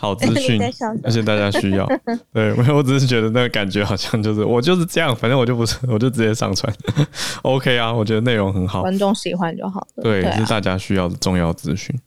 [0.00, 0.62] 好资 讯，
[1.02, 1.84] 而且大家需要。
[2.32, 6.72] 对，没有，我只是觉得那个感觉好像就是我就是这样，反正我就不是，我就直接上传。
[7.42, 10.04] OK 啊，我觉得内容很好，观众喜欢就好了。
[10.04, 11.98] 对，是大家需要的重要资讯，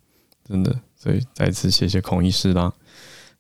[0.48, 0.74] 真的。
[0.96, 2.72] 所以再次谢谢孔医师啦。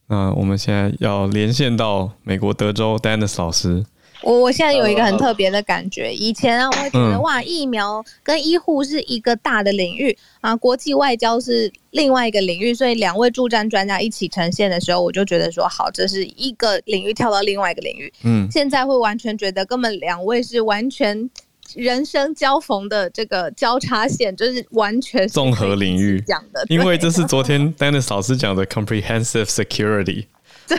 [0.07, 3.85] 那我们现在要连线到美国德州 Dennis 老师。
[4.23, 18.11] 我我现在有一个很特别的感觉，以前啊，我会觉得哇，疫苗跟医护是一个大的领域啊，国际外交是另外一个领域，所以两位助战专家一起呈现的时候，我就觉得说好，这是一个领域跳到另外一个领域。
[18.23, 21.29] 嗯，现在会完全觉得根本两位是完全
[21.75, 26.21] 人生交逢的这个交叉线，就是完全综合领域。
[26.21, 30.25] 讲的，因为这是昨天 Dennis 老师讲的 comprehensive security。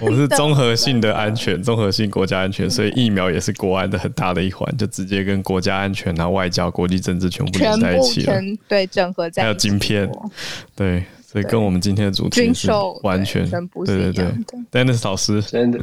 [0.01, 8.41] 我们是综合性的安全， 综合性国家安全，所以疫苗也是国安的很大的一环，就直接跟国家安全啊、外交、国际政治全部连在一起了。
[8.69, 9.41] 对，整合在一起。
[9.43, 10.11] 还有晶片，
[10.75, 12.71] 对，所以跟我们今天的主题是
[13.03, 14.59] 完全不是一样的。
[14.71, 15.81] 对，Dennis 老师，真的，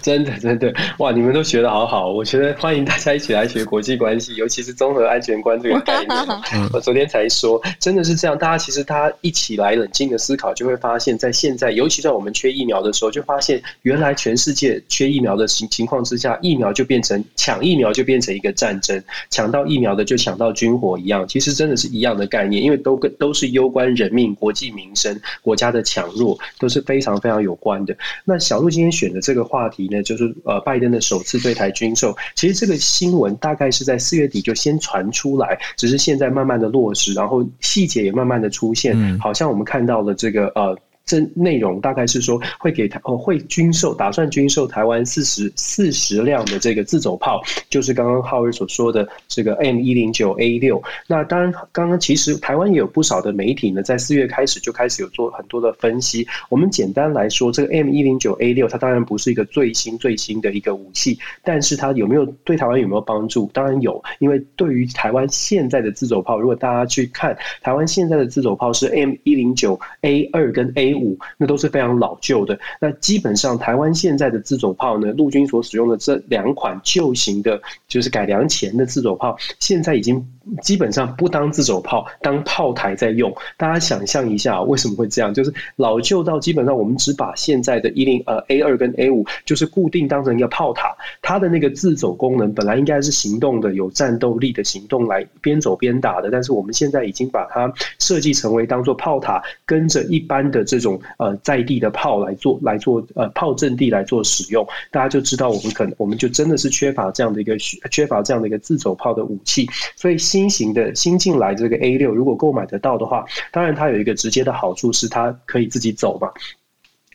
[0.00, 1.10] 真的，真的，哇！
[1.10, 6.16] 你们都学的好好，我觉得欢迎大家一起来学国际关系，尤其是综合安全观这个概念。
[6.72, 8.38] 我昨天才说，真的是这样。
[8.38, 21.26] 大家其实大家一起来冷静的思考，就会发现，在现在，尤其在我们缺疫苗的时候，就发现原来全世界缺疫苗的情情况之下，疫苗就变成抢疫苗就变成一个战争，抢到疫苗的就抢到军火一样。
[21.26, 24.67] 其实真的是一样的概念，因为都跟都是攸关人命、国际。
[24.70, 27.96] 民生、国家的强弱都是非常非常有关的。
[28.24, 32.16] 那小路今天选的这个话题呢，就是呃，拜登的首次对台军售。
[32.34, 40.78] 其实这个新闻大概是在四月底就先传出来，只是现在慢慢的落实，然后细节也慢慢的出现，好像我们看到了这个呃。
[41.08, 47.40] 这内容大概是说会给台哦，会军售，打算军售台湾四十四十辆的这个自走炮，
[47.70, 50.82] 就是刚刚浩尔所说的这个 M 一零九 A 六。
[51.06, 56.26] 那当然，刚刚其实台湾也有不少的媒体呢，在四月开始就开始有做很多的分析。
[56.50, 63.48] 我们简单来说，这个 M 一零九 A 六，它当然不是一个最新最新的一个武器，但是它有没有对台湾有没有帮助？
[63.54, 70.97] 当然有，因为对于台湾现在的自走炮，如果大家去看台湾现在的自走炮是 M 一零九 A 二跟 A。
[71.00, 72.58] 五那都是非常老旧的。
[72.80, 80.26] 那基本上台湾现在的自走炮呢，陆军所使用的这两款旧型的，就是改良前的自走炮，现在已经
[80.62, 83.34] 基本上不当自走炮，当炮台在用。
[83.56, 85.32] 大家想象一下，为什么会这样？
[85.32, 101.00] 就是老旧到基本上我们只把现在的一零呃 A 二跟 A 五就是固定当成一个炮塔，它的那个自走功能本来应该是行动的、有战斗力的行动来边走边打的，但是我们现在已经把它设计成为当做炮塔，跟着一般的这种。
[101.16, 116.30] 呃，在地的炮来做来做呃炮阵地来做使用，大家就知道我们可能我们就真的是缺乏这样的一个缺乏这样的一个自走炮的武器，所以新新型的新进来这个 A 六如果购买得到的话，当然它有一个直接的好处是它可以自己走嘛。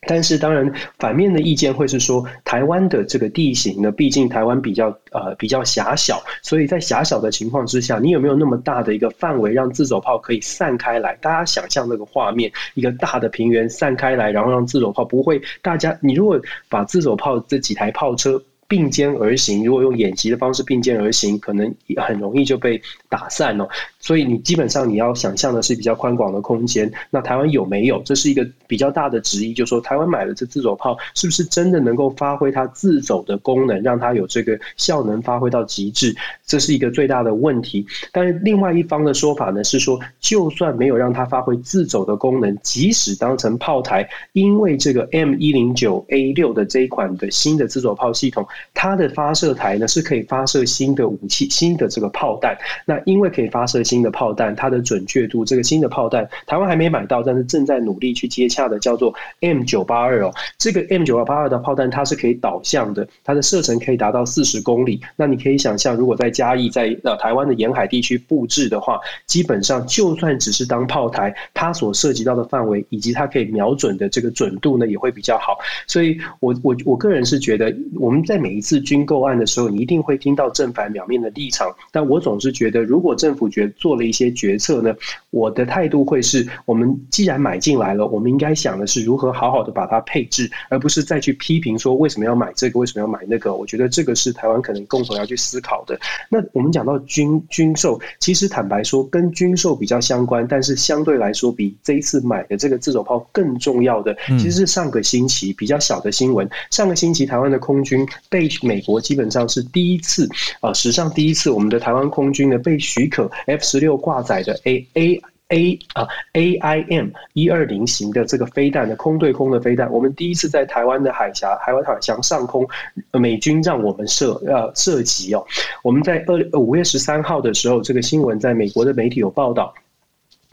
[0.06, 0.70] 但是当然，
[1.00, 11.16] 反面的意见会是说，台湾的这个地形呢，毕竟台湾比较呃比较狭小，所以在狭小的情况之下，你有没有那么大的一个范围让自走炮可以散开来？
[11.22, 23.68] 大家想象那个画面，一个大的平原散开来，然后让自走炮不会，大家你如果把自走炮这几台炮车并肩而行，如果用演习的方式并肩而行，可能很容易就被打散了。
[24.00, 28.02] 所以你基本上你要想象的是比较宽广的空间，那台湾有没有？
[28.04, 36.14] 这是一个比较大的质疑，就是说台湾买了这自走炮，是不是真的能够发挥它自走的功能，让它有这个效能发挥到极致？
[36.46, 37.86] 这是一个最大的问题。
[38.12, 52.58] 但是另外一方的说法呢，是说就算没有让它发挥自走的功能，即使当成炮台，因为这个 M 一零九 A 六的这一款的新的自走炮系统，它的发射台呢是可以发射新的武器、新的这个炮弹。
[52.86, 60.34] 那因为可以发射新的炮弹，它的准确度，这个新的炮弹，台湾还没买到，但是正在努力去接洽的，叫做 M 九八二哦。
[60.58, 65.02] 这个 M 九八二的炮弹，它是可以导向的，它的射程可以达到四十公里。
[65.16, 75.58] 那你可以想象，如果在嘉义，在呃台湾的沿海地区布置的话，基本上就算只是当炮台，它所涉及到的范围以及它可以瞄准的这个准度呢，也会比较好。
[75.88, 84.94] 所以我我我个人是觉得，我们在每一次军购案的时候，你一定会听到正反两面的立场，但我总是觉得，如果政府觉做了一些决策呢，
[85.30, 93.54] 我的态度会是我们既然买进来了，我们应该想的是如何好好的把它配置，而不是再去批评说为什么要买这个，为什么要买那个。
[93.56, 95.98] 我觉得这个是台湾可能共同要去思考的。
[96.30, 106.50] 那我们讲到军军售，其实坦白说跟军售比较相关，但是相对来说比这一次买的这个自走炮更重要的，其实是上个星期比较小的新闻。
[106.72, 110.28] 上个星期台湾的空军被美国基本上是第一次
[110.60, 114.24] 啊、史上第一次，我们的台湾空军呢被许可 F 十六挂。
[114.24, 122.66] 载的 A A A 啊 A I M 一二零型的这个飞弹的空对空的飞弹，我们第一次在台湾的海峡海湾海峡上空，
[123.12, 125.46] 美军让我们射呃射击哦。
[125.84, 129.74] 我们在二五月十三号的时候，这个新闻在美国的媒体有报道。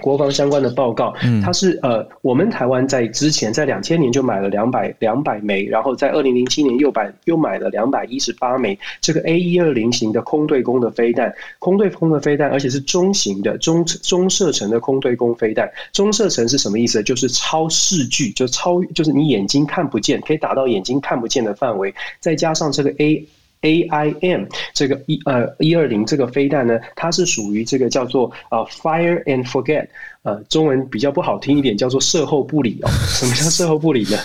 [0.00, 15.70] 国防相关的报告，它是呃，我们台湾在之前在两千年就买了两百两百枚，然后在二零零七年又买又买了两百一十八枚这个 A 一二零型的空对空的飞弹，空对空的飞弹，而且是中型的中中射程的空对空飞弹。
[15.92, 17.02] 中射程是什么意思？
[17.02, 23.26] 就是超视距，就超就是你眼睛看不见，可以打到眼睛看不见的范围，再加上这个 A。
[23.62, 29.88] AIM 这个一呃一二零这个飞弹呢，它是属于这个叫做呃 Fire and Forget。
[30.22, 32.90] 呃，中文比较不好听一点，叫做事后不理哦。
[33.08, 34.18] 什么叫事后不理呢？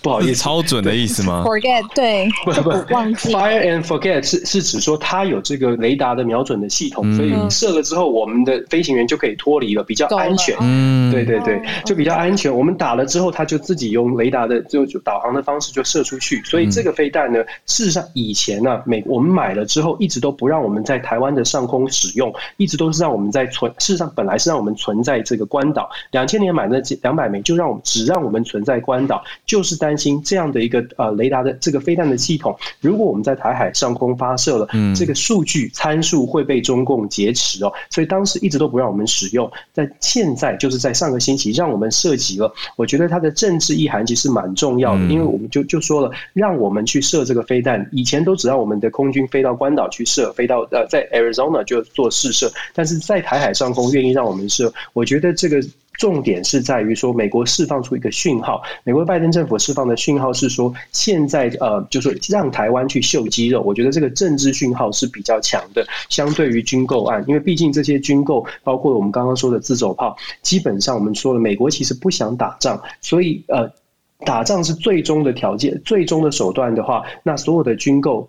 [0.00, 3.30] 不好意思，超准的意思吗？Forget 对， 不不忘记。
[3.30, 10.56] Fire and forget 是是指说它有这个雷达的瞄准的系统，嗯、所以射了之后，我们的飞行员就可以脱离了，比较安全。
[10.60, 12.50] 嗯，对对对，就比较安全。
[12.50, 16.42] 我们打了之后，它就自己用雷达的就就导航的方式就射出去。
[16.44, 23.70] 所以这个飞弹呢，事实上以前呢、啊，美我们买了之后，一直都不让我们在台湾的上空使用，一直都是让我们在存。
[23.78, 25.41] 事实上本来是让我们存在这个。
[25.46, 39.50] 关岛两千年买的两百枚，就让我们只让我们存在关岛，就是担心这样的一个呃雷达的这个飞弹的系统，如果我们在台海上空发射了，这个数据参数会被中共劫持哦，所以当时一直都不让我们使用。
[39.72, 55.31] 在现在就是在上个星期让我们涉及了，我觉得它的政治意涵其实蛮重要的，因为我们就就说了，让我们去射这个飞弹，以前都只让我们的空军飞到关岛去射，飞到呃在 Arizona 就做试射，但是在台海上空愿意让我们射，我觉得。
[55.32, 55.62] 这个
[55.94, 63.62] 重点是在于说，美国释放出一个讯号，美国拜登政府释放的讯号是说，现在呃，就是让台湾去秀肌肉。
[63.62, 73.70] 我觉得这个政治讯号是比较强的，相对于军购案，因为毕竟这些军购，包括我们刚刚说的自走炮，基本上我们说了，美国其实不想打仗，所以呃，
[74.24, 78.28] 打仗是最终的条件，最终的手段的话，那所有的军购。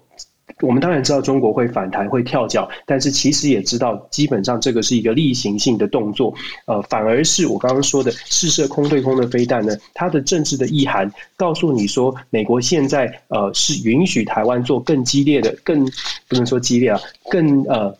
[0.61, 6.33] 我们当然知道中国会反弹、会跳脚，但是其实也知道，基本上这个是一个例行性的动作。
[6.65, 15.85] 呃，反而是我刚刚说的试射空对空的飞弹呢，它的政治的意涵告诉你说，美国现在呃是允许台湾做更激烈的、更
[16.27, 16.99] 不能说激烈啊，
[17.29, 17.95] 更呃。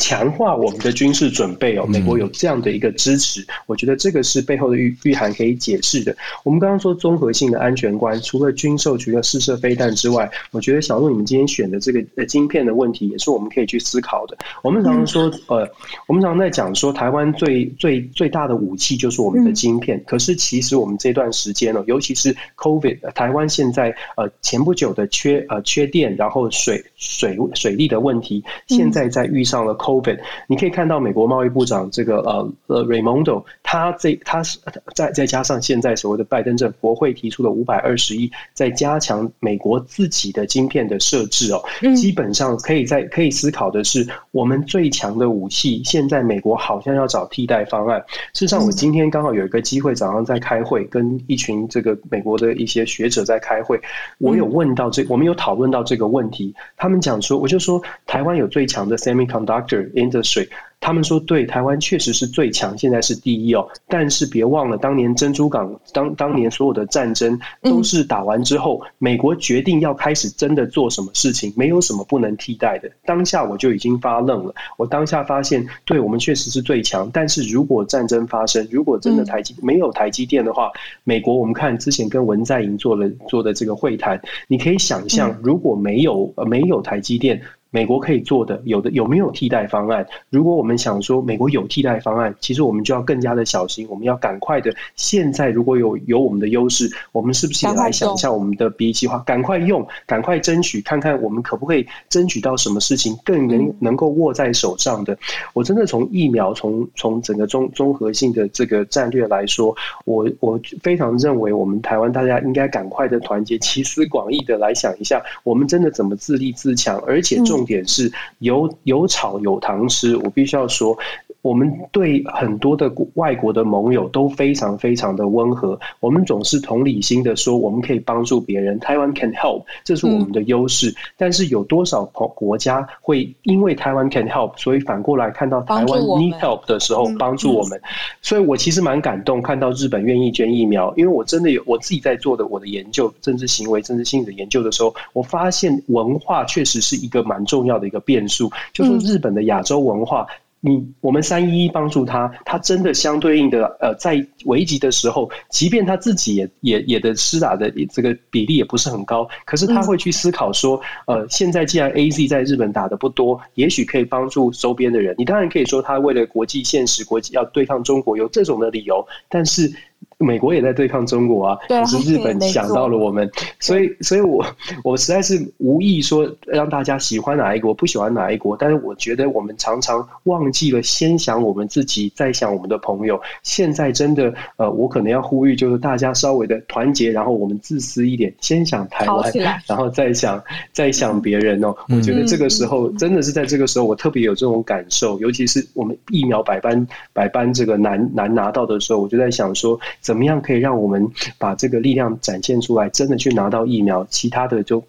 [0.00, 6.16] 强化我们的军事准备哦，美国有这样的一个支持，我觉得这个是背后的预预涵可以解释的。
[6.42, 14.36] 我们刚刚说综合性的安全观，除了军售，除了试射飞弹之外，我觉得小鹿你们今天选的这个呃晶片的问题，也是我们可以去思考的。
[14.62, 15.70] 我们常常说，呃，
[16.08, 20.02] 我们常常在讲说，台湾最最最大的武器就是我们的晶片。
[20.06, 29.74] 可是其实我们这段时间哦，尤其是 COVID，台湾现在呃前不久的缺呃缺电，然后水水水利的问题，现在在遇上了。
[29.84, 34.58] COVID，你可以看到美国贸易部长这个呃呃 Raimondo，他这他是
[34.94, 41.62] 再再加上现在所谓的拜登政府国会提出的五百二十亿，在加强美国自己的晶片的设置哦，
[41.94, 48.02] 基本上可以在可以思考的是，我们最强的武器，现在美国好像要找替代方案。
[48.32, 53.78] 事实上，我今天刚好有一个机会，早上在开会，跟一群这个美国的一些学者在开会，
[54.18, 59.92] 我有问到这，我们有讨论到这个问题，他们们讲说，我就说台湾有最强的 semiconductor。
[59.94, 60.48] industry，
[60.84, 63.66] 他们说对台湾确实是最强，现在是第一哦。
[63.88, 72.90] 但是别忘了，当年珍珠港当当年所有的战争都是打完之后，美国决定要开始真的做什么事情，没有什么不能替代的。
[73.06, 77.08] 当下我就已经发愣了，我当下发现，对我们确实是最强。
[77.14, 80.70] 但是如果战争发生，如果真的台积没有台积电的话，
[81.02, 87.40] 美国我们看之前跟文在寅做了做的这个会谈，你可以想象，如果没有呃没有台积电。
[87.74, 90.06] 美国可以做的有的有没有替代方案？
[90.30, 93.84] 如果我们想说美国有替代方案，其实我们就要更加的小心。
[93.90, 99.18] 我们要赶快的，现在如果有有我们的优势，我们是不是也来想一下我们的 B 计划？
[99.26, 105.18] 赶快用，赶快争取，看看我们可不可以争取到什么事情更能能够握在手上的。
[105.52, 117.63] 我真的从疫苗，从从整个综综合性的这个战略来说，我我非常认为我们台湾大家应该赶快的团结，集思广益的来想一下，我们真的怎么自立自强，而且重。
[117.64, 120.96] 点是有有炒有糖吃，我必须要说。
[121.44, 130.88] 我们对很多的外国的盟友都非常非常的温和，我们总是同理心的说，我们可以帮助别人，台湾 can help，这是我们的优势。
[130.88, 137.78] 嗯、但是有多少国家会因为台湾 can help，所以反过来看到台湾 need help 的时候帮助我们？
[138.22, 150.26] 所以我其实蛮感动，看到日本愿意捐疫苗，因为我真的有我自己在做的我的研究，政治行为、政治心理的研究的时候，我发现文化确实是一个蛮重要的一个变数，就是日本的亚洲文化。
[150.66, 165.14] 你我们三一一帮助他，他真的相对应的呃，在危急的时候，即便他自己也也也的施打的这个比例也不是很高，可是他会去思考说，呃，现在既然 AZ 在日本打的不多，也许可以帮助周边的人。
[165.18, 169.70] 你当然可以说他为了国际现实，国际要对抗中国有这种的理由，但是
[170.18, 174.44] 美国也在对抗中国啊，可是日本想到了我们，所以，所以我
[174.82, 183.20] 我实在是无意说让大家喜欢哪一国，不喜欢哪一国，但是我觉得我们常常忘记了先想我们自己，再想我们的朋友。
[183.42, 189.32] 现在真的，呃，我可能要呼吁，就是大家稍微的团结，然后我们自私一点，先想台湾，
[189.66, 190.42] 然后再想
[190.72, 191.74] 再想别人哦。
[191.88, 199.78] 我觉得这个时候真的是在这个时候，我特别有这种感受，尤其是我们疫苗百般百般这个难难拿到的时候，我就在想说。
[200.04, 202.90] 怎么样可以让我们把这个力量展现出来？
[202.90, 204.84] 真的去拿到疫苗，其他的就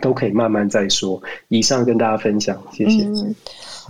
[0.00, 1.20] 都可以慢慢再说。
[1.48, 3.02] 以上跟大家分享，谢谢。
[3.02, 3.34] 嗯，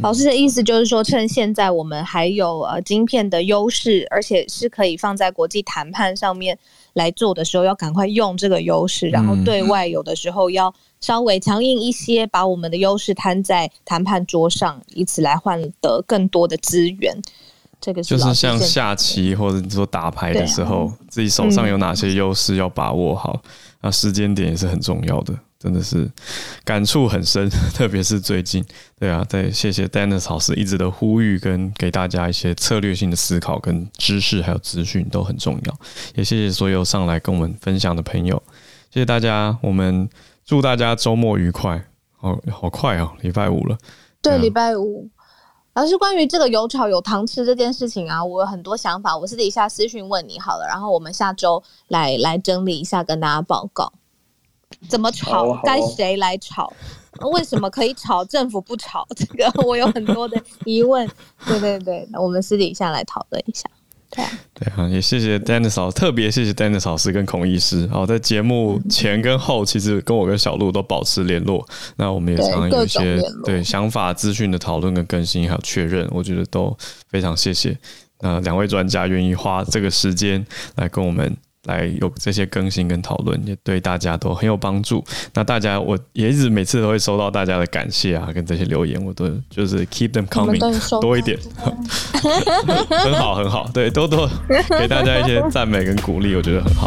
[0.00, 6.58] 老师的意思就是说，趁现在我们还有呃晶片的优势，而且是可以放在国际谈判上面
[6.94, 17.14] 来做的时候，要赶快用这个优势，然后对外有的时候要稍微强硬一些，把我们的优势摊在谈判桌上，以此来换得更多的资源。
[17.84, 23.42] 这个是就是像下棋或者说打牌的时候，自己手上有哪些优势要把握好，
[23.82, 26.10] 那时间点也是很重要的，真的是
[26.64, 28.64] 感触很深， 特别是最近，
[28.98, 35.78] 对啊，对谢谢 Dennis 老师一直的呼吁跟给大家一些策略性的思考跟知识还有资讯都很重要，
[36.14, 38.42] 也谢谢所有上来跟我们分享的朋友，
[38.90, 40.08] 谢谢大家，我们
[40.46, 41.84] 祝大家周末愉快，
[42.16, 43.76] 好好快哦，礼拜五了，
[44.22, 45.10] 对，礼拜五。
[45.74, 53.92] 老师，关于这个有炒有糖吃这件事情啊，我有很多想法，我私底下私讯问你好了，然后我们下周来来整理一下，跟大家报告
[54.88, 56.72] 怎么炒，该谁来炒，
[57.32, 61.10] 为什么可以炒，政府不炒， 这个我有很多的疑问。
[61.44, 63.68] 对对对，我们私底下来讨论一下。
[64.14, 67.86] 对对啊，也谢谢 Dennis 老师，特别谢谢 Dennis 老师跟孔医师。
[67.88, 71.66] 好，在节目前跟后，其实跟我跟小鹿都保持联络。
[71.96, 76.76] 那我们也常常有一些对，对想法、资讯的讨论跟更新，还有确认，我觉得都
[77.10, 77.76] 非常谢谢。
[78.20, 80.46] 那两位专家愿意花这个时间
[80.76, 81.36] 来跟我们。
[81.64, 85.04] 来有这些更新跟讨论，也对大家都很有帮助。
[85.32, 91.38] 那大家，我也一直每次都会收到大家的感谢啊，跟这些留言，我都就是 keep them coming 多一点，
[92.90, 94.28] 很好很好，对，多多
[94.78, 96.86] 给大家一些赞美跟鼓励，我觉得很好。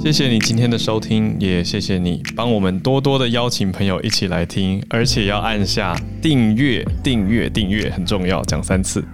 [0.00, 9.04] 谢谢你今天的收听，也谢谢你帮我们多多的邀请朋友一起来听，而且要按下订阅，订阅，订阅很重要，讲三次。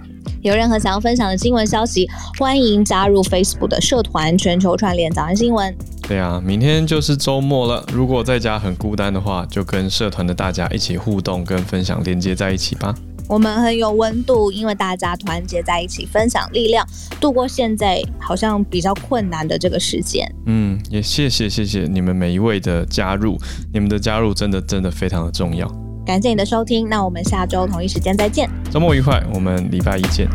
[0.42, 2.08] 有任何想要分享的新闻消息，
[2.38, 5.74] 欢迎加入 Facebook 的社团“全球串联早安新闻”。
[6.06, 7.84] 对啊，明天就是周末了。
[7.92, 12.94] 如果在家很孤单的话，就跟社团的大家一起互动跟分享，连接在一起吧。
[13.26, 16.86] 我们很有温度，因为大家团结在一起，分享力量，
[17.18, 20.30] 度过现在好像比较困难的这个时间。
[20.44, 23.38] 嗯，也谢谢谢谢你们每一位的加入，
[23.72, 25.66] 你们的加入真的真的非常的重要。
[26.04, 28.48] 感谢你的收听，那我们下周同一时间再见。
[28.70, 30.28] 周末愉快，我们礼拜一见。